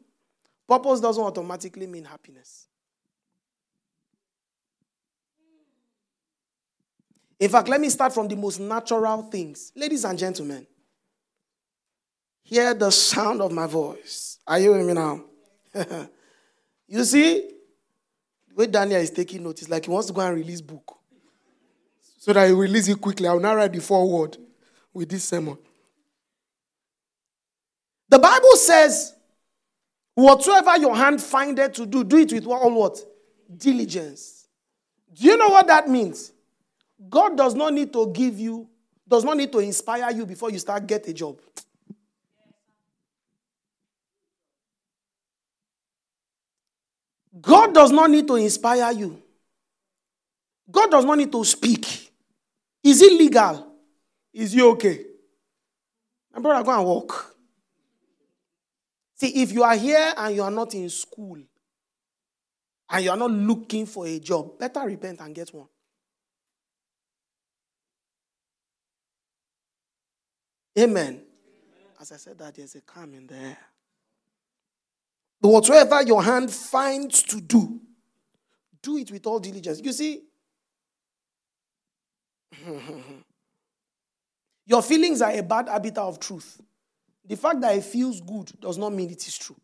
[0.70, 2.68] Purpose doesn't automatically mean happiness.
[7.40, 9.72] In fact, let me start from the most natural things.
[9.76, 10.68] Ladies and gentlemen,
[12.50, 14.40] hear the sound of my voice.
[14.48, 15.24] Are you with me now?
[16.88, 17.52] you see,
[18.48, 20.98] the way Daniel is taking notes, like he wants to go and release book.
[22.18, 23.28] So that he release it quickly.
[23.28, 24.38] I will now write the foreword
[24.94, 25.58] with this sermon.
[28.10, 29.14] The Bible says
[30.16, 33.00] Whatsoever your hand findeth to do, do it with all what?
[33.56, 34.48] Diligence.
[35.14, 36.34] Do you know what that means?
[37.10, 38.68] God does not need to give you,
[39.08, 41.40] does not need to inspire you before you start get a job.
[47.42, 49.22] God does not need to inspire you.
[50.70, 52.12] God does not need to speak.
[52.84, 53.68] Is it legal?
[54.34, 55.06] Is it okay?
[56.34, 57.36] My brother, go and walk.
[59.16, 61.38] See, if you are here and you are not in school
[62.90, 65.68] and you are not looking for a job, better repent and get one.
[70.78, 71.22] Amen.
[72.00, 73.58] As I said that, there's a calm in there.
[73.58, 73.79] But
[75.48, 77.80] whatsoever your hand finds to do,
[78.82, 79.80] do it with all diligence.
[79.82, 80.24] You see,
[84.66, 86.60] your feelings are a bad arbiter of truth.
[87.26, 89.56] The fact that it feels good does not mean it is true.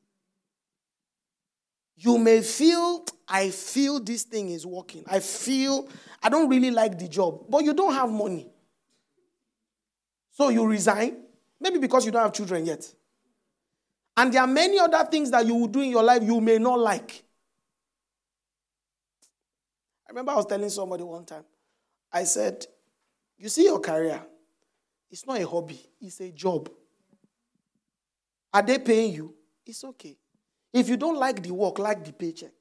[1.97, 5.03] You may feel, I feel this thing is working.
[5.07, 5.87] I feel,
[6.21, 8.47] I don't really like the job, but you don't have money.
[10.31, 11.23] So you resign,
[11.59, 12.85] maybe because you don't have children yet.
[14.17, 16.57] And there are many other things that you will do in your life you may
[16.57, 17.23] not like.
[20.07, 21.43] I remember I was telling somebody one time,
[22.11, 22.65] I said,
[23.37, 24.21] You see your career,
[25.09, 26.69] it's not a hobby, it's a job.
[28.53, 29.33] Are they paying you?
[29.65, 30.17] It's okay.
[30.71, 32.53] If you don't like the work, like the paycheck.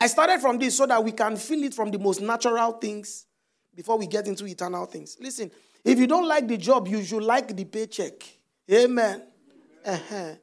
[0.00, 3.26] I started from this so that we can feel it from the most natural things
[3.74, 5.16] before we get into eternal things.
[5.20, 5.50] Listen,
[5.84, 8.22] if you don't like the job, you should like the paycheck.
[8.70, 9.22] Amen.
[9.84, 10.34] Uh-huh.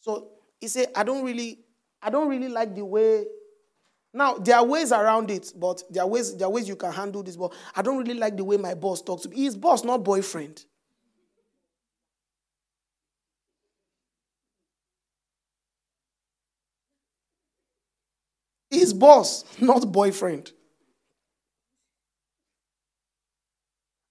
[0.00, 0.30] So
[0.60, 1.60] he said, I don't really,
[2.02, 3.24] I don't really like the way.
[4.12, 6.92] Now there are ways around it, but there are ways, there are ways you can
[6.92, 7.36] handle this.
[7.36, 9.36] But I don't really like the way my boss talks to me.
[9.36, 10.64] He's boss, not boyfriend.
[18.70, 20.52] His boss, not boyfriend.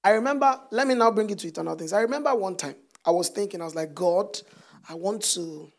[0.07, 1.91] I remember, let me now bring it to eternal things.
[1.91, 4.39] I remember one time I was thinking, I was like, God,
[4.87, 5.69] I want to,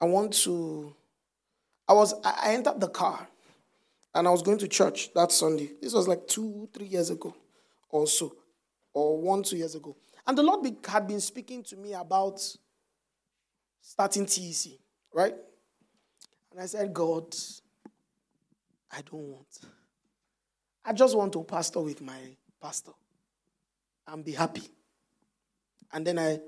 [0.00, 0.92] I want to,
[1.86, 3.28] I was, I entered the car
[4.16, 5.70] and I was going to church that Sunday.
[5.80, 7.32] This was like two, three years ago
[7.90, 8.34] or so,
[8.92, 9.96] or one, two years ago.
[10.26, 12.42] And the Lord had been speaking to me about
[13.80, 14.72] starting TEC,
[15.14, 15.36] right?
[16.50, 17.32] And I said, God,
[18.90, 19.60] I don't want.
[20.84, 22.18] I just want to pastor with my
[22.60, 22.90] pastor
[24.06, 24.62] and be happy.
[25.92, 26.38] And then I,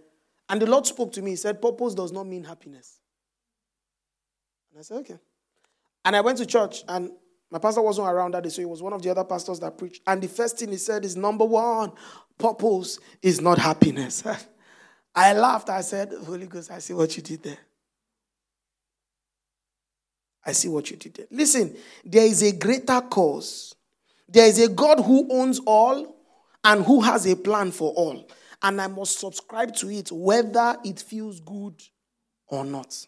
[0.48, 1.30] and the Lord spoke to me.
[1.30, 2.98] He said, Purpose does not mean happiness.
[4.70, 5.18] And I said, Okay.
[6.05, 7.12] And I went to church, and
[7.50, 9.78] my pastor wasn't around that day, so he was one of the other pastors that
[9.78, 10.03] preached.
[10.07, 11.92] And the first thing he said is, Number one,
[12.38, 14.24] purpose is not happiness.
[15.14, 15.68] I laughed.
[15.68, 17.59] I said, Holy Ghost, I see what you did there.
[20.44, 21.26] I see what you did there.
[21.30, 23.74] Listen, there is a greater cause.
[24.28, 26.16] There is a God who owns all,
[26.64, 28.28] and who has a plan for all.
[28.62, 31.82] And I must subscribe to it whether it feels good
[32.46, 33.06] or not.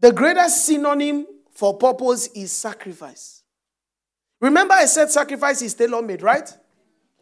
[0.00, 3.42] The greatest synonym for purpose is sacrifice.
[4.40, 6.52] Remember, I said sacrifice is tailor made, right?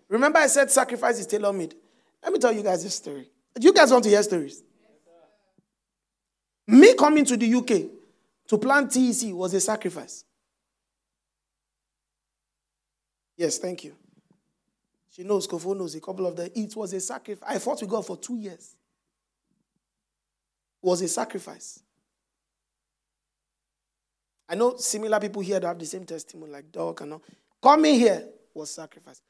[0.08, 1.74] Remember, I said sacrifice is tailor made.
[2.22, 3.30] Let me tell you guys a story.
[3.60, 4.62] You guys want to hear stories?
[6.66, 7.90] Me coming to the UK
[8.48, 10.24] to plant TEC was a sacrifice.
[13.42, 13.96] Yes, thank you.
[15.10, 16.48] She knows, Kofo knows a couple of them.
[16.54, 17.56] It was a sacrifice.
[17.56, 18.76] I fought with God for two years.
[20.80, 21.80] It was a sacrifice.
[24.48, 27.22] I know similar people here that have the same testimony, like Doc and all.
[27.60, 28.22] Coming here
[28.54, 29.20] was sacrifice.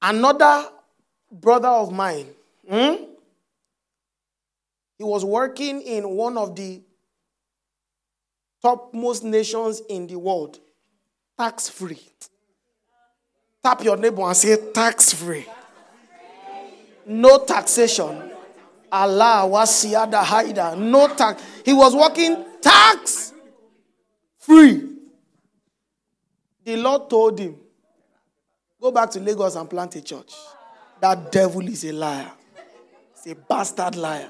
[0.00, 0.70] Another
[1.30, 2.28] brother of mine,
[2.66, 2.94] hmm?
[4.96, 6.80] he was working in one of the
[8.62, 10.60] topmost nations in the world
[11.38, 12.00] tax free.
[13.62, 15.46] Tap your neighbor and say tax free.
[17.06, 18.30] No taxation.
[18.90, 20.74] Allah wasiada haida.
[20.76, 21.42] No tax.
[21.64, 23.32] He was working tax
[24.38, 24.84] free.
[26.64, 27.56] The Lord told him,
[28.80, 30.32] Go back to Lagos and plant a church.
[31.00, 32.30] That devil is a liar.
[33.24, 34.28] He's a bastard liar.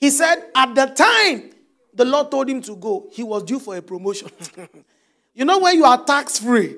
[0.00, 1.50] He said, At the time
[1.94, 4.30] the Lord told him to go, he was due for a promotion.
[5.34, 6.76] you know, when you are tax free,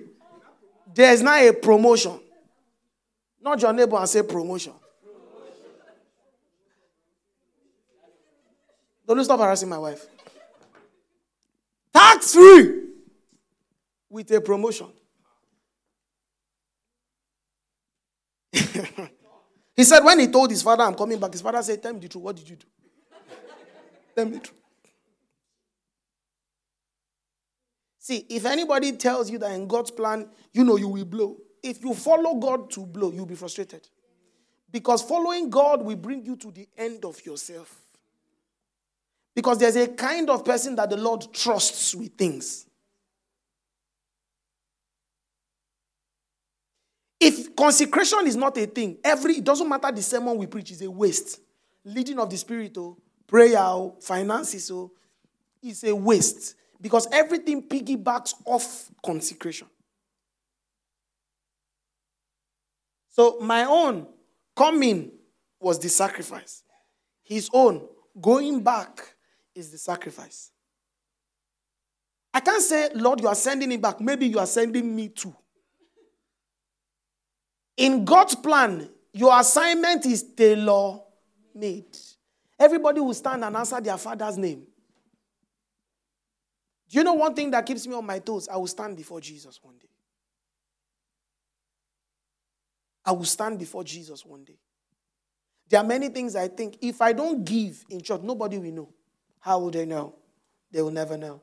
[0.92, 2.20] there is now a promotion.
[3.40, 4.72] Not your neighbor and say promotion.
[9.06, 10.06] Don't stop harassing my wife.
[11.92, 12.82] Tax free
[14.08, 14.88] with a promotion.
[19.76, 22.00] He said, when he told his father, I'm coming back, his father said, Tell me
[22.00, 22.22] the truth.
[22.22, 22.66] What did you do?
[24.14, 24.63] Tell me the truth.
[28.04, 31.38] See, if anybody tells you that in God's plan, you know you will blow.
[31.62, 33.88] If you follow God to blow, you'll be frustrated.
[34.70, 37.74] Because following God will bring you to the end of yourself.
[39.34, 42.66] Because there's a kind of person that the Lord trusts with things.
[47.18, 50.82] If consecration is not a thing, every it doesn't matter the sermon we preach is
[50.82, 51.40] a waste.
[51.86, 54.90] Leading of the spirit, oh, prayer, oh, finances, oh,
[55.62, 59.66] is a waste because everything piggybacks off consecration.
[63.08, 64.06] So my own
[64.54, 65.10] coming
[65.58, 66.62] was the sacrifice.
[67.22, 67.88] His own
[68.20, 69.14] going back
[69.54, 70.50] is the sacrifice.
[72.34, 73.98] I can't say, Lord, you are sending me back.
[73.98, 75.34] Maybe you are sending me too.
[77.78, 80.98] In God's plan, your assignment is tailor
[81.54, 81.96] made.
[82.58, 84.66] Everybody will stand and answer their father's name.
[86.90, 88.48] Do you know one thing that keeps me on my toes?
[88.48, 89.88] I will stand before Jesus one day.
[93.04, 94.58] I will stand before Jesus one day.
[95.68, 98.88] There are many things I think if I don't give in church, nobody will know.
[99.40, 100.14] How will they know?
[100.70, 101.40] They will never know.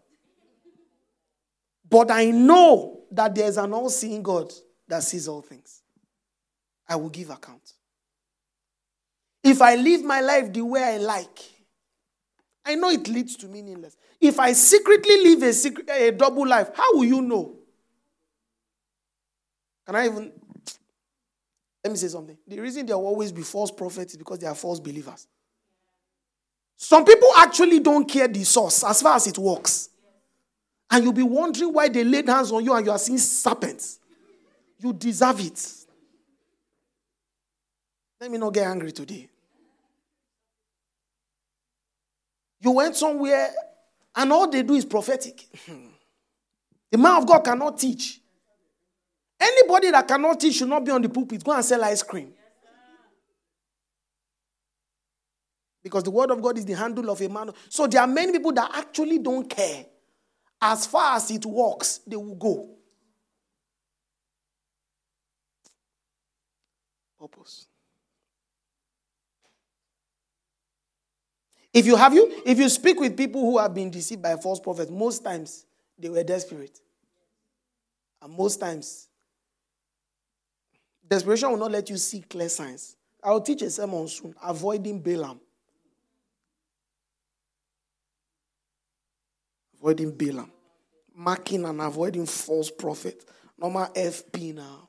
[1.89, 4.52] But I know that there's an all seeing God
[4.88, 5.82] that sees all things.
[6.88, 7.74] I will give account.
[9.44, 11.39] If I live my life the way I like,
[12.66, 13.97] I know it leads to meaningless.
[14.20, 17.55] If I secretly live a, secret, a double life, how will you know?
[19.86, 20.32] Can I even
[21.84, 22.38] let me say something.
[22.47, 25.28] The reason there will always be false prophets is because they are false believers.
[26.78, 29.89] Some people actually don't care the source as far as it works.
[30.89, 33.99] And you'll be wondering why they laid hands on you and you are seeing serpents.
[34.78, 35.74] You deserve it.
[38.20, 39.31] Let me not get angry today.
[42.62, 43.51] You went somewhere
[44.16, 45.45] and all they do is prophetic.
[46.91, 48.22] the man of God cannot teach.
[49.39, 51.43] Anybody that cannot teach should not be on the pulpit.
[51.43, 52.34] Go and sell ice cream.
[55.84, 57.49] Because the word of God is the handle of a man.
[57.68, 59.86] So there are many people that actually don't care.
[60.62, 62.70] As far as it works, they will go.
[67.20, 67.66] Purpose.
[71.74, 74.60] If you have you, if you speak with people who have been deceived by false
[74.60, 75.66] prophets, most times
[75.98, 76.80] they were desperate.
[78.22, 79.08] And most times
[81.12, 82.96] Desperation will not let you see clear signs.
[83.22, 85.42] I will teach a sermon soon, avoiding Balaam.
[89.78, 90.50] Avoiding Balaam.
[91.14, 93.26] Marking and avoiding false prophet.
[93.58, 94.88] Normal FP now.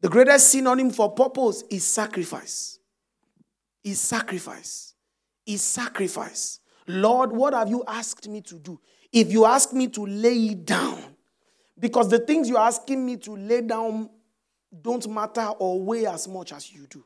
[0.00, 2.78] The greatest synonym for purpose is sacrifice.
[3.84, 4.94] Is sacrifice.
[5.46, 6.60] Is sacrifice.
[6.86, 8.80] Lord, what have you asked me to do?
[9.12, 11.16] If you ask me to lay it down,
[11.78, 14.10] because the things you're asking me to lay down
[14.82, 17.04] don't matter or weigh as much as you do.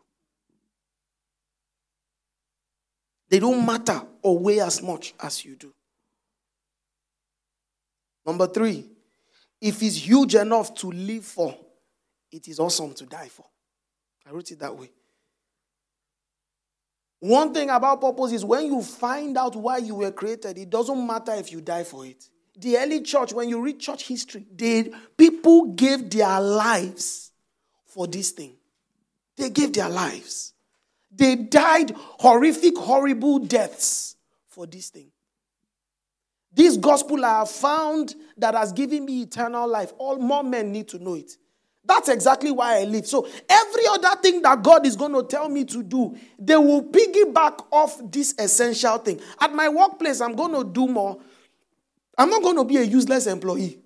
[3.28, 5.72] They don't matter or weigh as much as you do.
[8.26, 8.86] Number three,
[9.60, 11.56] if it's huge enough to live for,
[12.34, 13.46] it is awesome to die for.
[14.26, 14.90] I wrote it that way.
[17.20, 21.06] One thing about purpose is when you find out why you were created, it doesn't
[21.06, 24.90] matter if you die for it the early church, when you read church history, they,
[25.16, 27.32] people gave their lives
[27.86, 28.56] for this thing.
[29.36, 30.52] They gave their lives.
[31.10, 34.16] They died horrific, horrible deaths
[34.48, 35.10] for this thing.
[36.52, 39.92] This gospel I have found that has given me eternal life.
[39.98, 41.32] All more men need to know it.
[41.86, 43.06] That's exactly why I live.
[43.06, 46.82] So every other thing that God is going to tell me to do, they will
[46.82, 49.20] piggyback off this essential thing.
[49.40, 51.18] At my workplace, I'm going to do more
[52.16, 53.78] I'm not going to be a useless employee.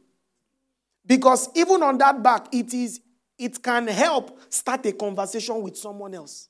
[1.07, 3.01] Because even on that back, it is
[3.39, 6.49] it can help start a conversation with someone else.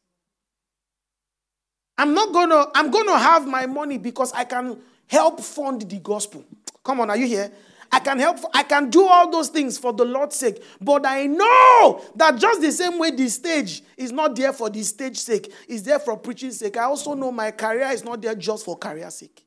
[1.98, 6.44] I'm not gonna, I'm gonna have my money because I can help fund the gospel.
[6.82, 7.52] Come on, are you here?
[7.90, 10.62] I can help, I can do all those things for the Lord's sake.
[10.80, 14.82] But I know that just the same way the stage is not there for the
[14.82, 16.76] stage sake, it's there for preaching sake.
[16.76, 19.44] I also know my career is not there just for career sake.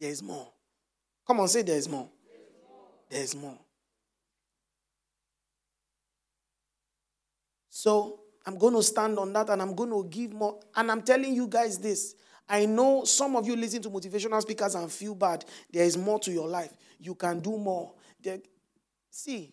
[0.00, 0.48] There is more.
[1.26, 2.08] Come on, say there is more.
[3.08, 3.58] There is more.
[7.70, 10.60] So I'm going to stand on that and I'm going to give more.
[10.76, 12.14] And I'm telling you guys this.
[12.48, 15.44] I know some of you listen to motivational speakers and feel bad.
[15.72, 16.72] There is more to your life.
[16.98, 17.92] You can do more.
[18.22, 18.38] There,
[19.14, 19.52] See,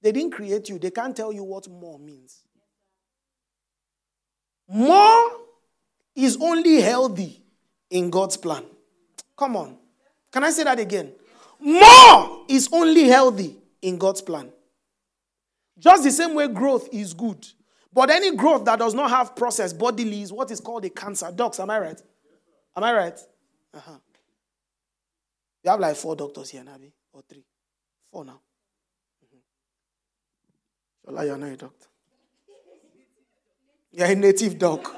[0.00, 2.42] they didn't create you, they can't tell you what more means.
[4.66, 5.32] More
[6.14, 7.42] is only healthy
[7.90, 8.64] in God's plan.
[9.36, 9.76] Come on.
[10.32, 11.12] Can I say that again?
[11.58, 14.50] More is only healthy in God's plan.
[15.78, 17.46] Just the same way growth is good.
[17.92, 21.30] But any growth that does not have process bodily is what is called a cancer.
[21.34, 22.00] Docs, am I right?
[22.76, 23.18] Am I right?
[23.74, 23.98] Uh-huh.
[25.64, 27.44] You have like four doctors here, Nabi, or three.
[28.12, 28.40] Four now.
[29.26, 31.14] Mm-hmm.
[31.14, 31.86] Shola, you're not a doctor.
[33.92, 34.96] You're a native doc.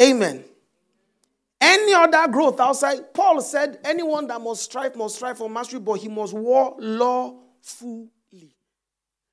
[0.00, 0.44] Amen.
[1.58, 5.94] Any other growth outside, Paul said, anyone that must strive must strive for mastery, but
[5.94, 6.76] he must war
[7.66, 8.54] lawfully.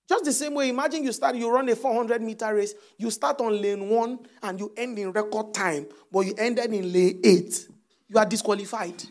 [0.07, 3.39] Just the same way, imagine you start, you run a 400 meter race, you start
[3.39, 7.67] on lane one and you end in record time, but you ended in lane eight.
[8.09, 9.01] You are disqualified.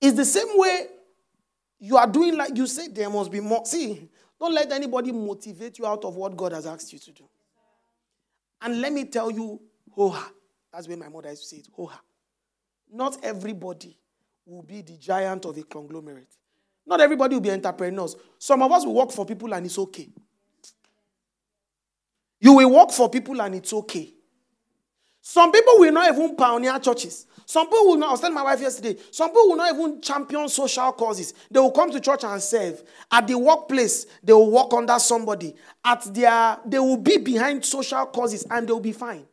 [0.00, 0.86] It's the same way
[1.80, 3.66] you are doing like you said, there must be more.
[3.66, 4.08] See,
[4.40, 7.28] don't let anybody motivate you out of what God has asked you to do.
[8.62, 9.60] And let me tell you,
[9.96, 10.24] hoha.
[10.72, 11.98] That's where my mother used to say it, hoha.
[12.90, 13.98] Not everybody
[14.48, 16.34] will be the giant of a conglomerate.
[16.86, 18.16] Not everybody will be entrepreneurs.
[18.38, 20.08] Some of us will work for people and it's okay.
[22.40, 24.14] You will work for people and it's okay.
[25.20, 27.26] Some people will not even pioneer churches.
[27.44, 30.00] Some people will not, I was telling my wife yesterday, some people will not even
[30.00, 31.34] champion social causes.
[31.50, 32.82] They will come to church and serve.
[33.10, 35.54] At the workplace, they will work under somebody.
[35.84, 39.26] At their, they will be behind social causes and they will be fine.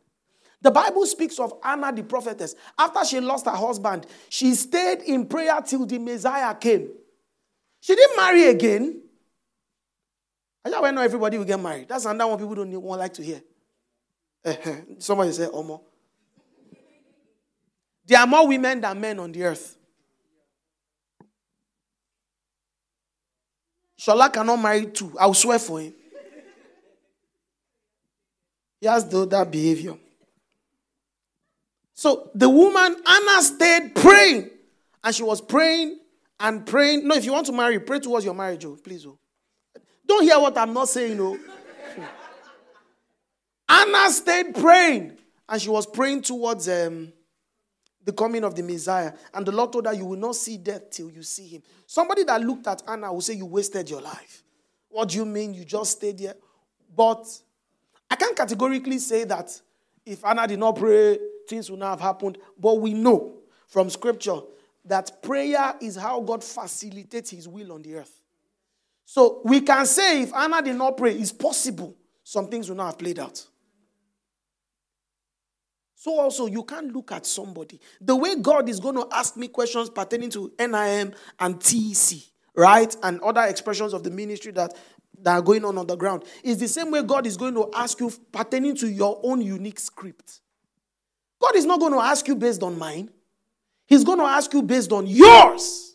[0.66, 2.56] The Bible speaks of Anna the prophetess.
[2.76, 6.88] After she lost her husband, she stayed in prayer till the Messiah came.
[7.80, 9.00] She didn't marry again.
[10.64, 11.88] I just know everybody will get married.
[11.88, 13.40] That's another one people don't want like to hear.
[14.44, 15.82] Eh, eh, somebody say, Omo.
[18.04, 19.76] There are more women than men on the earth.
[24.00, 25.16] Shola cannot marry two.
[25.16, 25.94] I'll swear for him.
[28.80, 29.96] He has that behavior.
[31.96, 34.50] So the woman, Anna, stayed praying.
[35.02, 35.98] And she was praying
[36.38, 37.08] and praying.
[37.08, 39.06] No, if you want to marry, pray towards your marriage, oh, please.
[39.06, 39.18] Oh.
[40.06, 41.38] Don't hear what I'm not saying, oh.
[43.68, 45.16] Anna stayed praying.
[45.48, 47.12] And she was praying towards um,
[48.04, 49.12] the coming of the Messiah.
[49.32, 51.62] And the Lord told her, You will not see death till you see him.
[51.86, 54.42] Somebody that looked at Anna will say, You wasted your life.
[54.90, 55.54] What do you mean?
[55.54, 56.34] You just stayed there?
[56.94, 57.26] But
[58.10, 59.58] I can't categorically say that
[60.04, 61.18] if Anna did not pray,
[61.48, 62.38] things would not have happened.
[62.58, 63.34] But we know
[63.68, 64.40] from scripture
[64.84, 68.20] that prayer is how God facilitates his will on the earth.
[69.04, 72.86] So we can say if Anna did not pray, it's possible some things will not
[72.86, 73.46] have played out.
[75.94, 77.80] So also you can't look at somebody.
[78.00, 82.18] The way God is going to ask me questions pertaining to NIM and TEC,
[82.56, 82.94] right?
[83.02, 84.74] And other expressions of the ministry that,
[85.22, 87.70] that are going on on the ground is the same way God is going to
[87.74, 90.40] ask you pertaining to your own unique script.
[91.40, 93.10] God is not going to ask you based on mine.
[93.86, 95.94] He's going to ask you based on yours.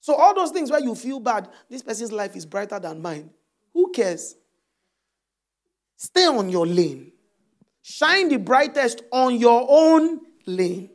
[0.00, 3.30] So, all those things where you feel bad, this person's life is brighter than mine.
[3.72, 4.34] Who cares?
[5.96, 7.12] Stay on your lane.
[7.82, 10.90] Shine the brightest on your own lane.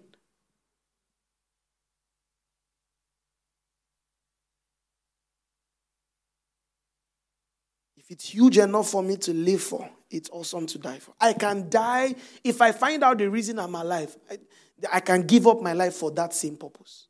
[7.96, 11.14] If it's huge enough for me to live for, it's awesome to die for.
[11.20, 14.16] I can die if I find out the reason I'm alive.
[14.30, 14.38] I,
[14.94, 17.08] I can give up my life for that same purpose.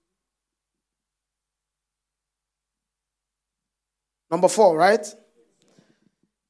[4.29, 5.05] Number four, right?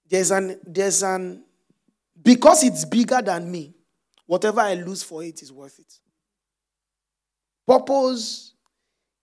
[0.10, 1.44] There's an, there's an,
[2.22, 3.76] because it's bigger than me,
[4.26, 5.94] whatever I lose for it is worth it.
[7.68, 8.54] Purpose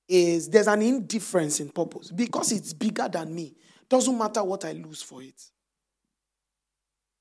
[0.07, 2.11] is, there's an indifference in purpose.
[2.11, 3.57] Because it's bigger than me,
[3.89, 5.43] doesn't matter what I lose for it.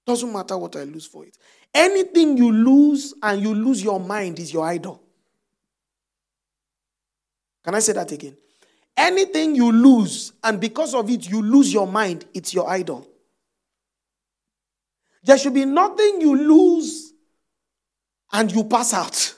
[0.06, 1.38] Doesn't matter what I lose for it.
[1.74, 5.02] Anything you lose and you lose your mind is your idol.
[7.64, 8.36] Can I say that again?
[8.96, 13.08] Anything you lose and because of it you lose your mind, it's your idol.
[15.24, 17.14] There should be nothing you lose
[18.34, 19.36] and you pass out.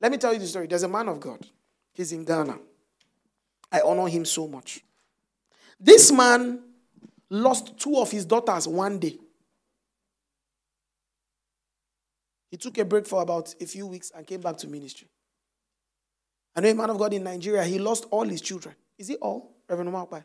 [0.00, 0.68] Let me tell you the story.
[0.68, 1.44] There's a man of God.
[1.92, 2.58] He's in Ghana.
[3.72, 4.80] I honor him so much.
[5.80, 6.60] This man
[7.30, 9.18] lost two of his daughters one day.
[12.50, 15.08] He took a break for about a few weeks and came back to ministry.
[16.54, 18.74] I know a man of God in Nigeria, he lost all his children.
[18.98, 20.24] Is it all, Reverend Omakpai?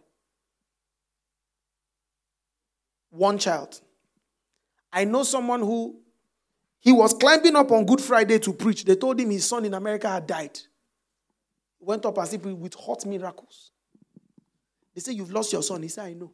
[3.09, 3.81] One child.
[4.93, 5.99] I know someone who
[6.79, 8.85] he was climbing up on Good Friday to preach.
[8.85, 10.57] They told him his son in America had died.
[11.79, 13.71] Went up as if with hot miracles.
[14.93, 15.83] They say, You've lost your son.
[15.83, 16.31] He said, I know.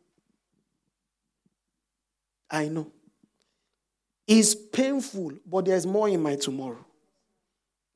[2.49, 2.91] I know.
[4.27, 6.85] It's painful, but there's more in my tomorrow.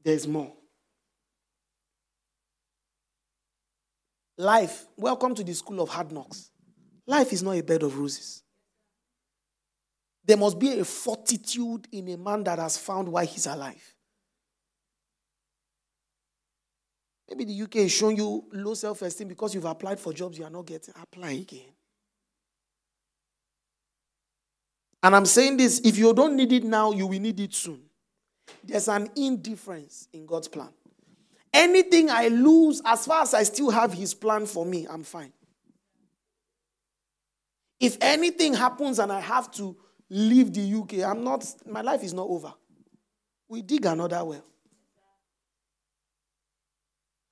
[0.03, 0.53] There's more.
[4.37, 6.49] Life, welcome to the school of hard knocks.
[7.05, 8.43] Life is not a bed of roses.
[10.25, 13.95] There must be a fortitude in a man that has found why he's alive.
[17.29, 20.43] Maybe the UK is showing you low self esteem because you've applied for jobs you
[20.43, 20.93] are not getting.
[21.01, 21.73] Apply again.
[25.03, 27.81] And I'm saying this if you don't need it now, you will need it soon.
[28.63, 30.69] There's an indifference in God's plan.
[31.53, 35.33] Anything I lose, as far as I still have His plan for me, I'm fine.
[37.79, 39.75] If anything happens and I have to
[40.09, 42.53] leave the UK, I'm not, my life is not over.
[43.49, 44.45] We dig another well.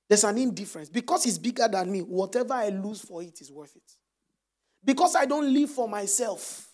[0.08, 0.88] There's an indifference.
[0.88, 3.92] Because it's bigger than me, whatever I lose for it is worth it.
[4.84, 6.69] Because I don't live for myself.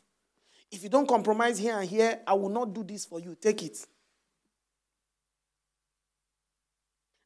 [0.71, 3.37] If you don't compromise here and here, I will not do this for you.
[3.41, 3.87] Take it.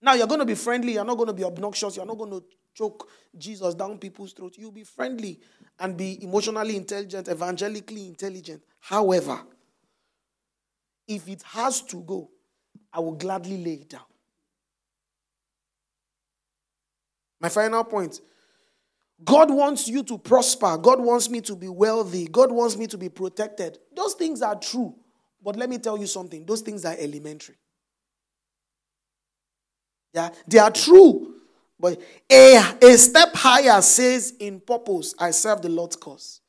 [0.02, 0.94] Now you're going to be friendly.
[0.94, 1.96] You're not going to be obnoxious.
[1.96, 4.58] You're not going to choke Jesus down people's throats.
[4.58, 5.40] You'll be friendly
[5.78, 8.62] and be emotionally intelligent, evangelically intelligent.
[8.80, 9.40] However,
[11.06, 12.30] if it has to go,
[12.92, 14.02] I will gladly lay it down.
[17.40, 18.20] My final point
[19.24, 20.78] God wants you to prosper.
[20.78, 22.26] God wants me to be wealthy.
[22.26, 23.78] God wants me to be protected.
[23.94, 24.94] Those things are true.
[25.42, 27.56] But let me tell you something those things are elementary.
[30.12, 31.34] Yeah, they are true.
[31.78, 32.00] But
[32.30, 36.40] a, a step higher says, in purpose, I serve the Lord's cause.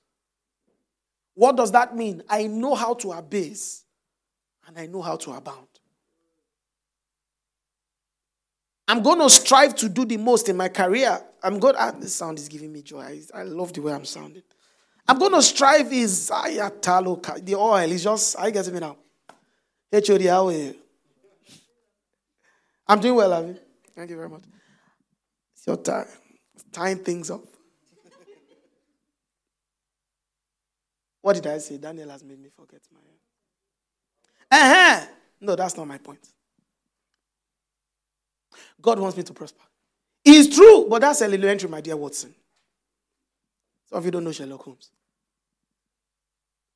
[1.34, 2.22] What does that mean?
[2.30, 3.86] I know how to abase
[4.68, 5.68] and I know how to abound.
[8.92, 11.18] I'm going to strive to do the most in my career.
[11.42, 11.76] I'm going.
[11.78, 13.22] Ah, this sound is giving me joy.
[13.34, 14.44] I, love the way I'm sounding.
[15.08, 18.38] I'm going to strive is the oil is just.
[18.38, 18.98] I get me now.
[19.94, 20.76] HOD, how are you?
[22.86, 23.56] I'm doing well, Avi.
[23.96, 24.44] Thank you very much.
[25.56, 26.08] It's your time.
[26.54, 27.46] It's Tying things up.
[31.22, 31.78] what did I say?
[31.78, 33.00] Daniel has made me forget my.
[34.52, 35.06] Uh-huh.
[35.40, 36.28] No, that's not my point.
[38.82, 39.64] God wants me to prosper.
[40.24, 42.34] It's true, but that's elementary, my dear Watson.
[43.90, 44.92] Some of you don't know Sherlock Holmes.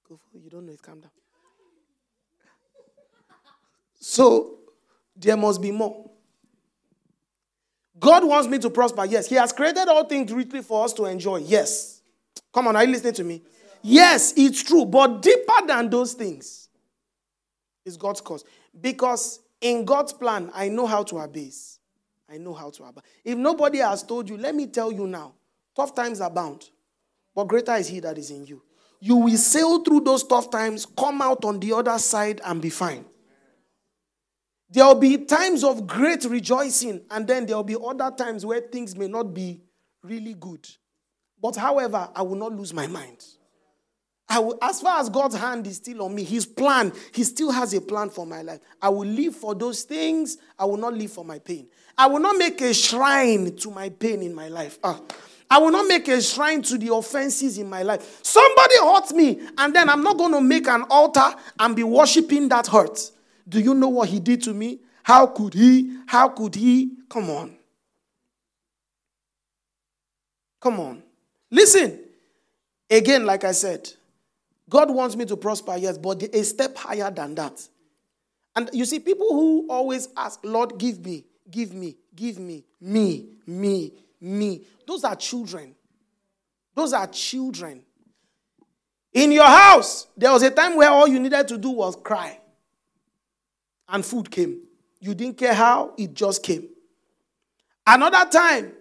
[0.09, 0.81] You don't know it.
[0.81, 1.11] Calm down.
[3.99, 4.59] So,
[5.15, 6.09] there must be more.
[7.99, 9.05] God wants me to prosper.
[9.05, 9.27] Yes.
[9.27, 11.37] He has created all things richly for us to enjoy.
[11.37, 12.01] Yes.
[12.53, 13.41] Come on, are you listening to me?
[13.81, 14.85] Yes, it's true.
[14.85, 16.69] But deeper than those things
[17.85, 18.43] is God's cause.
[18.79, 21.79] Because in God's plan, I know how to abase.
[22.29, 23.05] I know how to abound.
[23.23, 25.33] If nobody has told you, let me tell you now
[25.75, 26.69] tough times abound,
[27.35, 28.63] but greater is He that is in you.
[28.99, 32.69] You will sail through those tough times, come out on the other side, and be
[32.69, 33.05] fine.
[34.69, 38.61] There will be times of great rejoicing, and then there will be other times where
[38.61, 39.61] things may not be
[40.01, 40.67] really good.
[41.41, 43.23] But however, I will not lose my mind.
[44.29, 47.73] Will, as far as God's hand is still on me, His plan, He still has
[47.73, 48.59] a plan for my life.
[48.81, 50.37] I will live for those things.
[50.57, 51.67] I will not live for my pain.
[51.97, 54.79] I will not make a shrine to my pain in my life.
[54.83, 54.99] Ah.
[55.49, 58.19] I will not make a shrine to the offenses in my life.
[58.23, 62.49] Somebody hurt me, and then I'm not going to make an altar and be worshiping
[62.49, 63.11] that hurt.
[63.47, 64.79] Do you know what he did to me?
[65.03, 65.97] How could he?
[66.07, 66.91] How could he?
[67.07, 67.55] Come on.
[70.59, 71.03] Come on.
[71.51, 71.99] Listen.
[72.89, 73.91] Again, like I said,
[74.69, 77.67] God wants me to prosper, yes, but a step higher than that.
[78.55, 83.27] And you see, people who always ask, Lord, give me, give me, give me, me,
[83.45, 84.61] me, me.
[84.87, 85.75] Those are children.
[86.73, 87.81] Those are children.
[89.13, 92.39] In your house, there was a time where all you needed to do was cry.
[93.87, 94.61] And food came.
[94.99, 96.69] You didn't care how, it just came.
[97.85, 98.73] Another time,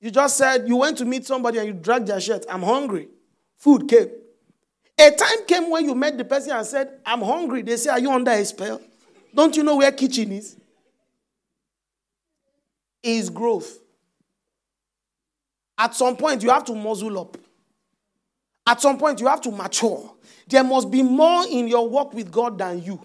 [0.00, 2.46] you just said you went to meet somebody and you dragged their shirt.
[2.48, 3.08] I'm hungry.
[3.56, 4.08] Food came.
[5.00, 7.62] A time came when you met the person and said, I'm hungry.
[7.62, 8.82] They say, Are you under a spell?
[9.34, 10.56] Don't you know where kitchen is?
[13.02, 13.78] Is growth.
[15.78, 17.38] At some point, you have to muzzle up.
[18.66, 20.12] At some point, you have to mature.
[20.46, 23.00] There must be more in your work with God than you.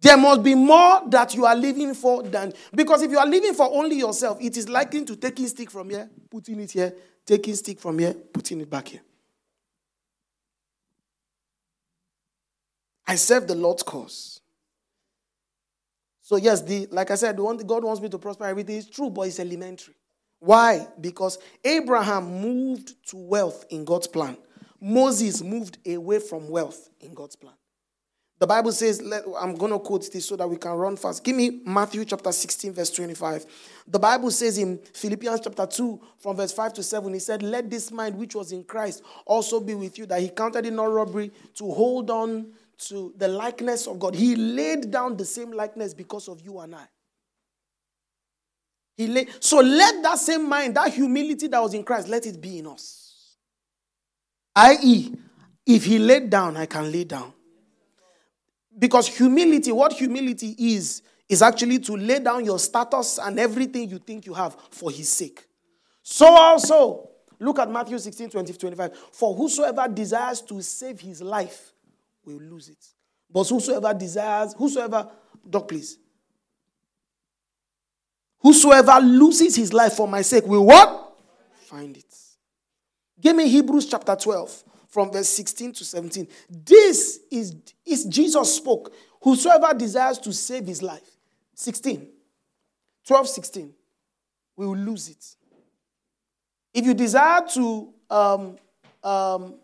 [0.00, 3.52] There must be more that you are living for than because if you are living
[3.52, 6.94] for only yourself, it is likely to taking stick from here, putting it here,
[7.26, 9.02] taking stick from here, putting it back here.
[13.06, 14.40] I serve the Lord's cause.
[16.20, 19.10] So, yes, the like I said, one God wants me to prosper everything is true,
[19.10, 19.94] but it's elementary.
[20.38, 20.86] Why?
[21.00, 24.36] Because Abraham moved to wealth in God's plan.
[24.80, 27.54] Moses moved away from wealth in God's plan.
[28.40, 31.22] The Bible says, let, I'm going to quote this so that we can run fast.
[31.22, 33.46] Give me Matthew chapter 16, verse 25.
[33.86, 37.70] The Bible says in Philippians chapter 2, from verse 5 to 7, he said, Let
[37.70, 40.90] this mind which was in Christ also be with you, that he counted it not
[40.90, 42.48] robbery to hold on
[42.88, 44.14] to the likeness of God.
[44.14, 46.84] He laid down the same likeness because of you and I.
[48.96, 52.40] He laid, so let that same mind, that humility that was in Christ, let it
[52.40, 53.36] be in us.
[54.54, 55.14] I.e.,
[55.66, 57.32] if he laid down, I can lay down.
[58.78, 63.98] Because humility, what humility is, is actually to lay down your status and everything you
[63.98, 65.44] think you have for his sake.
[66.02, 68.96] So also, look at Matthew 16, 20, 25.
[69.12, 71.71] For whosoever desires to save his life
[72.24, 72.84] will lose it.
[73.30, 75.08] But whosoever desires, whosoever,
[75.48, 75.98] dog please.
[78.40, 81.16] Whosoever loses his life for my sake will what?
[81.66, 82.04] Find it.
[83.20, 86.26] Give me Hebrews chapter 12 from verse 16 to 17.
[86.50, 87.54] This is,
[87.86, 88.92] is Jesus spoke.
[89.22, 91.08] Whosoever desires to save his life.
[91.54, 92.08] 16.
[93.06, 93.72] 12, 16.
[94.56, 95.24] We will lose it.
[96.74, 98.56] If you desire to um,
[99.04, 99.54] um,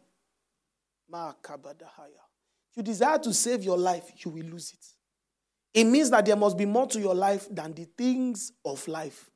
[2.77, 4.87] you desire to save your life, you will lose it.
[5.81, 9.31] It means that there must be more to your life than the things of life.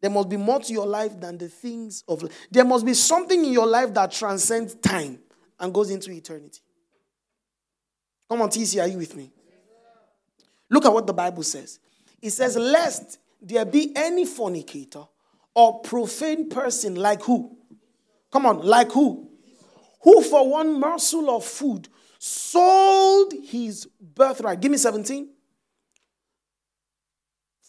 [0.00, 2.48] There must be more to your life than the things of life.
[2.50, 5.18] There must be something in your life that transcends time
[5.58, 6.60] and goes into eternity.
[8.28, 9.32] Come on, TC, are you with me?
[10.70, 11.80] Look at what the Bible says.
[12.20, 15.04] It says, Lest there be any fornicator
[15.54, 17.56] or profane person like who?
[18.30, 19.27] Come on, like who?
[20.02, 21.88] Who for one morsel of food
[22.18, 24.60] sold his birthright.
[24.60, 25.28] Give me 17.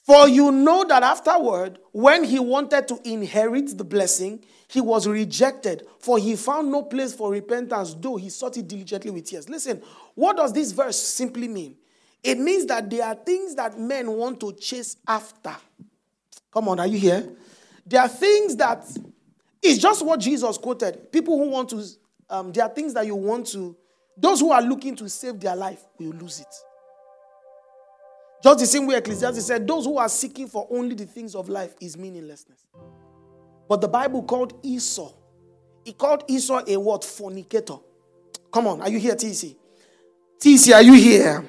[0.06, 5.86] For you know that afterward, when he wanted to inherit the blessing, he was rejected,
[6.00, 9.48] for he found no place for repentance, though he sought it diligently with tears.
[9.50, 9.82] Listen,
[10.16, 11.76] what does this verse simply mean?
[12.24, 15.56] It means that there are things that men want to chase after.
[16.52, 17.30] Come on, are you here?
[17.86, 18.86] There are things that
[19.62, 21.12] it's just what Jesus quoted.
[21.12, 21.84] People who want to,
[22.30, 23.76] um, there are things that you want to,
[24.16, 26.56] those who are looking to save their life will lose it.
[28.44, 31.50] Just the same way Ecclesiastes said, those who are seeking for only the things of
[31.50, 32.68] life is meaninglessness.
[33.68, 35.12] But the Bible called Esau,
[35.84, 37.04] he called Esau a what?
[37.04, 37.80] Fornicator.
[38.52, 39.56] Come on, are you here, TC?
[40.40, 41.46] TC, are you here?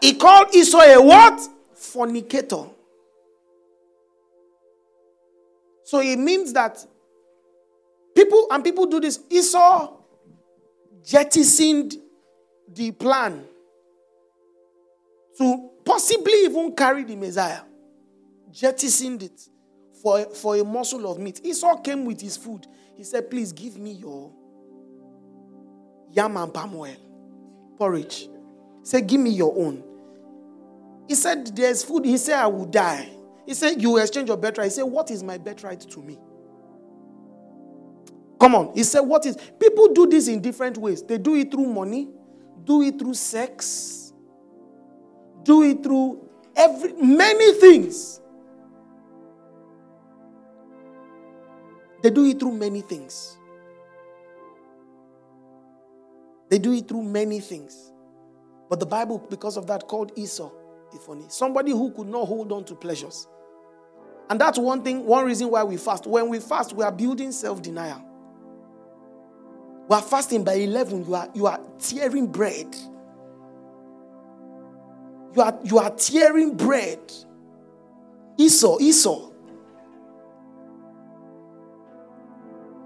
[0.00, 1.40] He called Esau a what?
[1.74, 2.68] Fornicator.
[5.84, 6.84] So it means that
[8.14, 10.01] people, and people do this, Esau
[11.04, 11.94] jettisoned
[12.72, 13.44] the plan
[15.38, 17.62] to possibly even carry the Messiah,
[18.50, 19.40] jettisoned it
[20.02, 21.40] for, for a morsel of meat.
[21.44, 22.66] Esau came with his food.
[22.96, 24.32] He said, Please give me your
[26.10, 26.96] yam and palm oil
[27.78, 28.20] porridge.
[28.20, 28.28] He
[28.84, 29.82] said, Give me your own.
[31.08, 32.04] He said, There's food.
[32.04, 33.08] He said, I will die.
[33.46, 34.66] He said, You exchange your birthright.
[34.66, 36.18] He said, What is my birthright to me?
[38.42, 38.72] Come on.
[38.74, 39.36] He said, What is.
[39.60, 41.00] People do this in different ways.
[41.00, 42.08] They do it through money,
[42.64, 44.12] do it through sex,
[45.44, 48.20] do it through every many things.
[52.02, 53.38] They do it through many things.
[56.50, 57.92] They do it through many things.
[58.68, 60.50] But the Bible, because of that, called Esau
[60.98, 61.24] funny.
[61.28, 63.28] Somebody who could not hold on to pleasures.
[64.28, 66.06] And that's one thing, one reason why we fast.
[66.08, 68.11] When we fast, we are building self-denial.
[69.88, 72.74] We are fasting by 11, you are, you are tearing bread.
[75.34, 77.00] You are, you are tearing bread.
[78.38, 79.30] Esau, Esau.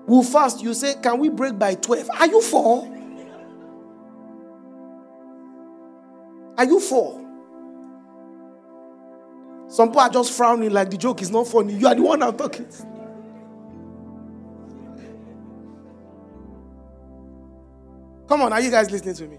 [0.07, 0.63] We'll fast.
[0.63, 2.11] You say, Can we break by 12?
[2.19, 2.93] Are you four?
[6.57, 7.23] Are you four?
[9.69, 11.75] Some people are just frowning like the joke is not funny.
[11.75, 12.67] You are the one I'm talking.
[18.29, 19.39] Come on, are you guys listening to me?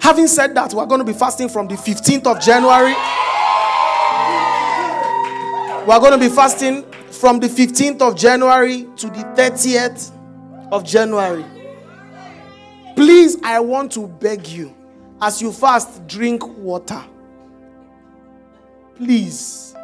[0.00, 2.94] Having said that, we're going to be fasting from the 15th of January.
[5.86, 10.10] We're going to be fasting from the 15th of January to the 30th
[10.72, 11.44] of January.
[12.96, 14.74] Please, I want to beg you,
[15.20, 17.02] as you fast, drink water.
[18.96, 19.74] Please,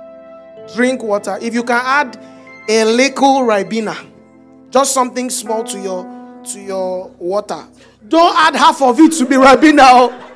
[0.74, 1.38] drink water.
[1.40, 2.20] If you can add
[2.68, 3.96] a little ribena
[4.70, 7.66] Just something small to your to your water.
[8.06, 10.32] Don't add half of it to be Ribena oh,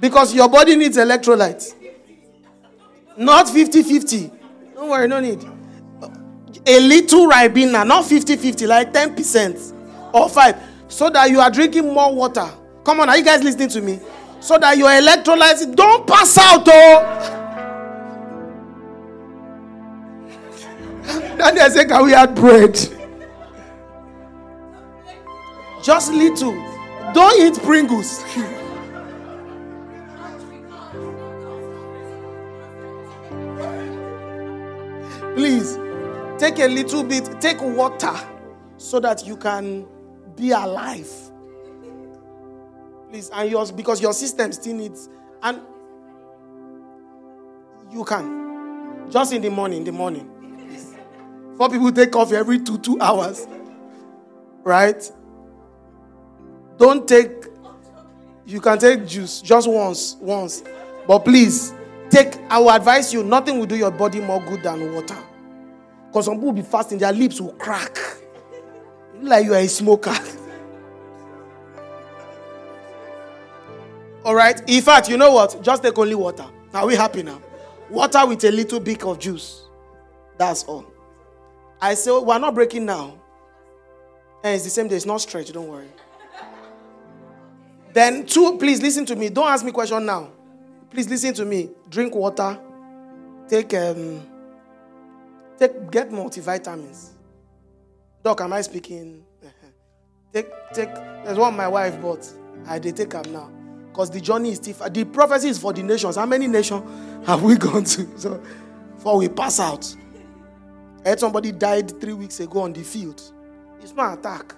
[0.00, 1.74] because your body needs electrolytes.
[3.16, 4.30] Not 50-50.
[4.74, 5.42] Don't worry, no need.
[6.66, 12.14] A little Ribena, not 50-50, like 10% or 5 so that you are drinking more
[12.14, 12.48] water.
[12.84, 13.98] Come on, are you guys listening to me?
[14.40, 17.39] So that your electrolytes don't pass out oh.
[21.40, 22.74] Then I say, Can we add bread?
[25.82, 26.52] Just little.
[27.14, 28.22] Don't eat Pringles.
[35.34, 35.78] Please
[36.38, 38.14] take a little bit, take water
[38.76, 39.86] so that you can
[40.36, 41.10] be alive.
[43.10, 45.08] Please, and yours because your system still needs
[45.42, 45.62] and
[47.90, 50.29] you can just in the morning, in the morning.
[51.60, 53.46] Four people take coffee every two two hours,
[54.62, 55.12] right?
[56.78, 57.30] Don't take.
[58.46, 60.64] You can take juice just once, once,
[61.06, 61.74] but please
[62.08, 62.38] take.
[62.48, 63.22] I will advise you.
[63.22, 65.18] Nothing will do your body more good than water,
[66.06, 67.94] because some people will be fasting, their lips will crack,
[69.20, 70.16] like you are a smoker.
[74.24, 74.62] All right.
[74.66, 75.60] In fact, you know what?
[75.60, 76.46] Just take only water.
[76.72, 77.38] Are we happy now?
[77.90, 79.64] Water with a little bit of juice.
[80.38, 80.89] That's all.
[81.80, 83.18] I say, we're not breaking now.
[84.42, 85.88] And it's the same day, it's not stretch, don't worry.
[87.92, 89.28] Then, two, please listen to me.
[89.30, 90.30] Don't ask me question now.
[90.90, 91.70] Please listen to me.
[91.88, 92.58] Drink water.
[93.48, 94.26] Take um
[95.58, 97.10] take get multivitamins.
[98.22, 99.24] Doc, am I speaking?
[100.32, 102.28] take take there's one my wife bought.
[102.66, 103.50] I did take them now.
[103.88, 106.16] Because the journey is still the prophecy is for the nations.
[106.16, 106.82] How many nations
[107.26, 108.06] have we gone to?
[108.16, 108.40] So
[108.94, 109.96] before we pass out.
[111.04, 113.22] I heard somebody died three weeks ago on the field.
[113.80, 114.54] It's not attack.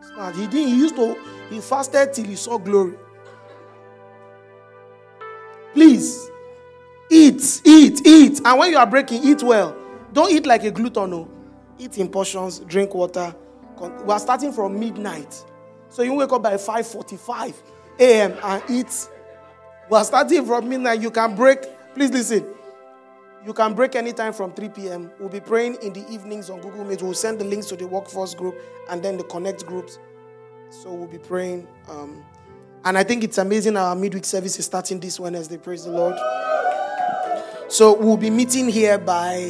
[0.00, 0.34] It's not.
[0.34, 0.68] He didn't.
[0.68, 1.16] He used to.
[1.50, 2.96] He fasted till he saw glory.
[5.74, 6.30] Please,
[7.10, 8.40] eat, eat, eat.
[8.44, 9.76] And when you are breaking, eat well.
[10.12, 11.10] Don't eat like a glutton.
[11.10, 11.28] No.
[11.78, 12.60] Eat in portions.
[12.60, 13.34] Drink water.
[13.78, 15.42] We are starting from midnight,
[15.88, 17.54] so you wake up by 5:45
[17.98, 18.36] a.m.
[18.42, 19.08] and eat.
[19.88, 21.00] We are starting from midnight.
[21.00, 21.60] You can break.
[21.94, 22.44] Please listen.
[23.44, 25.10] You can break anytime from 3 p.m.
[25.18, 27.00] We'll be praying in the evenings on Google Meet.
[27.00, 28.60] We'll send the links to the workforce group
[28.90, 29.98] and then the connect groups.
[30.68, 31.66] So we'll be praying.
[31.88, 32.22] Um,
[32.84, 35.56] and I think it's amazing our midweek service is starting this Wednesday.
[35.56, 36.18] Praise the Lord.
[37.68, 39.48] So we'll be meeting here by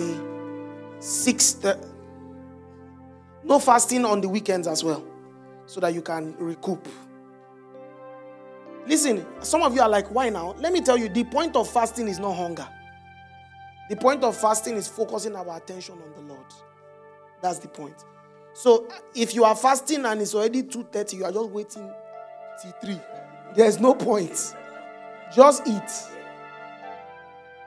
[1.00, 1.52] 6.
[1.54, 1.76] Th-
[3.42, 5.04] no fasting on the weekends as well,
[5.66, 6.86] so that you can recoup.
[8.86, 10.54] Listen, some of you are like, why now?
[10.58, 12.68] Let me tell you, the point of fasting is not hunger.
[13.90, 16.46] The point of fasting is focusing our attention on the Lord.
[17.42, 17.96] That's the point.
[18.52, 18.86] So
[19.16, 21.92] if you are fasting and it's already 2:30, you are just waiting
[22.62, 23.00] till 3.
[23.56, 24.54] There's no point.
[25.34, 25.90] Just eat.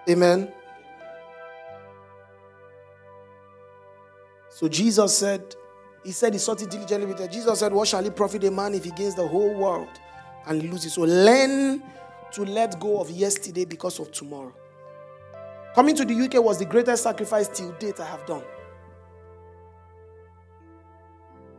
[0.10, 0.50] Amen.
[4.50, 5.56] So Jesus said,
[6.06, 7.32] He said he sought it diligently with it.
[7.34, 9.90] Jesus said, What shall it profit a man if he gains the whole world
[10.46, 10.94] and loses?
[10.94, 11.84] So learn
[12.32, 14.54] to let go of yesterday because of tomorrow.
[15.76, 18.44] Coming to the UK was the greatest sacrifice till date I have done.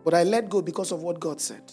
[0.04, 1.72] But I let go because of what God said.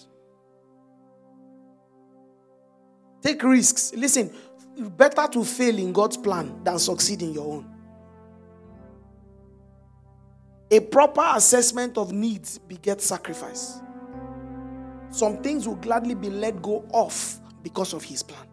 [3.22, 3.94] Take risks.
[3.96, 4.34] Listen,
[4.98, 7.72] better to fail in God's plan than succeed in your own.
[10.72, 13.82] A proper assessment of needs begets sacrifice.
[15.12, 18.48] Some things will gladly be let go of because of His plan.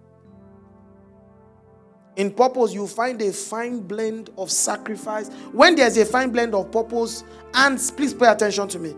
[2.18, 5.28] In purpose, you find a fine blend of sacrifice.
[5.52, 7.22] When there's a fine blend of purpose,
[7.54, 8.94] and please pay attention to me.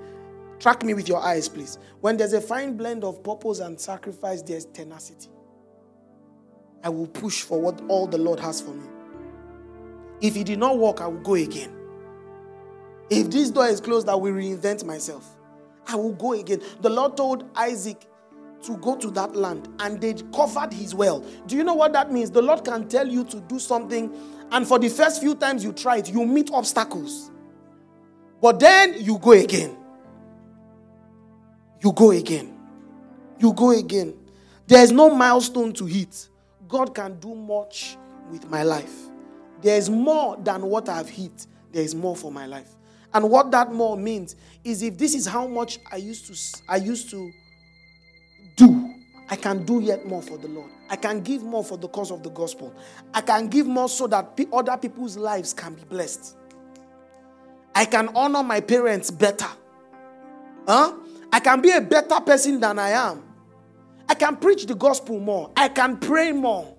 [0.59, 1.79] Track me with your eyes, please.
[2.01, 5.29] When there's a fine blend of purpose and sacrifice, there's tenacity.
[6.83, 8.87] I will push for what all the Lord has for me.
[10.23, 11.77] If it did not work, I will go again.
[13.11, 15.29] If this door is closed, I will reinvent myself.
[15.87, 16.63] I will go again.
[16.81, 18.07] The Lord told Isaac,
[18.63, 21.21] to go to that land and they covered his well.
[21.47, 22.31] Do you know what that means?
[22.31, 24.13] The Lord can tell you to do something,
[24.51, 27.31] and for the first few times you try it, you meet obstacles.
[28.41, 29.77] But then you go again.
[31.83, 32.57] You go again.
[33.39, 34.15] You go again.
[34.67, 36.29] There's no milestone to hit.
[36.69, 37.97] God can do much
[38.31, 38.95] with my life.
[39.61, 42.69] There's more than what I've hit, there is more for my life.
[43.13, 46.77] And what that more means is if this is how much I used to I
[46.77, 47.33] used to
[48.57, 48.95] do,
[49.29, 50.71] I can do yet more for the Lord.
[50.89, 52.75] I can give more for the cause of the gospel.
[53.15, 56.37] I can give more so that other people's lives can be blessed.
[57.75, 59.47] I can honor my parents better
[60.67, 60.93] Huh?
[61.33, 63.23] I can be a better person than I am.
[64.09, 65.51] I can preach the gospel more.
[65.57, 66.77] I can pray more.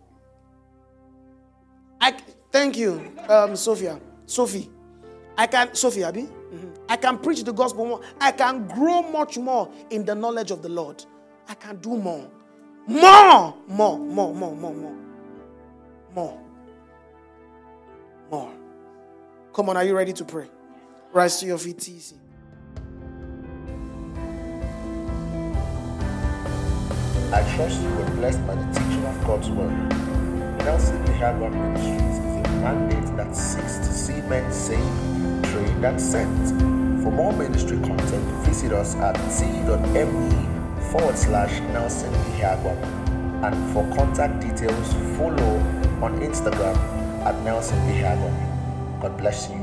[2.00, 2.16] I
[2.52, 4.00] thank you, um, Sophia.
[4.26, 4.70] Sophie.
[5.38, 6.24] I can Sophie Abby.
[6.24, 6.70] Mm-hmm.
[6.90, 8.02] I can preach the gospel more.
[8.20, 11.04] I can grow much more in the knowledge of the Lord.
[11.48, 12.30] I can do more.
[12.88, 14.98] More, more, more, more, more, more.
[16.14, 16.42] More.
[18.30, 18.54] More.
[19.54, 20.50] Come on, are you ready to pray?
[21.14, 22.16] Rise to your feet, easy.
[27.34, 29.72] I trust you were blessed by the teaching of God's word.
[30.60, 36.50] Nelson Ihagwan Ministries is a mandate that seeks to see men saved, trained, and sent.
[37.04, 40.61] For more ministry content, visit us at t.me
[40.92, 42.78] forward slash Nelson Ihagwan.
[43.44, 45.58] And for contact details, follow
[46.04, 46.76] on Instagram
[47.26, 48.36] at Nelson Ihagwan.
[49.02, 49.61] God bless you.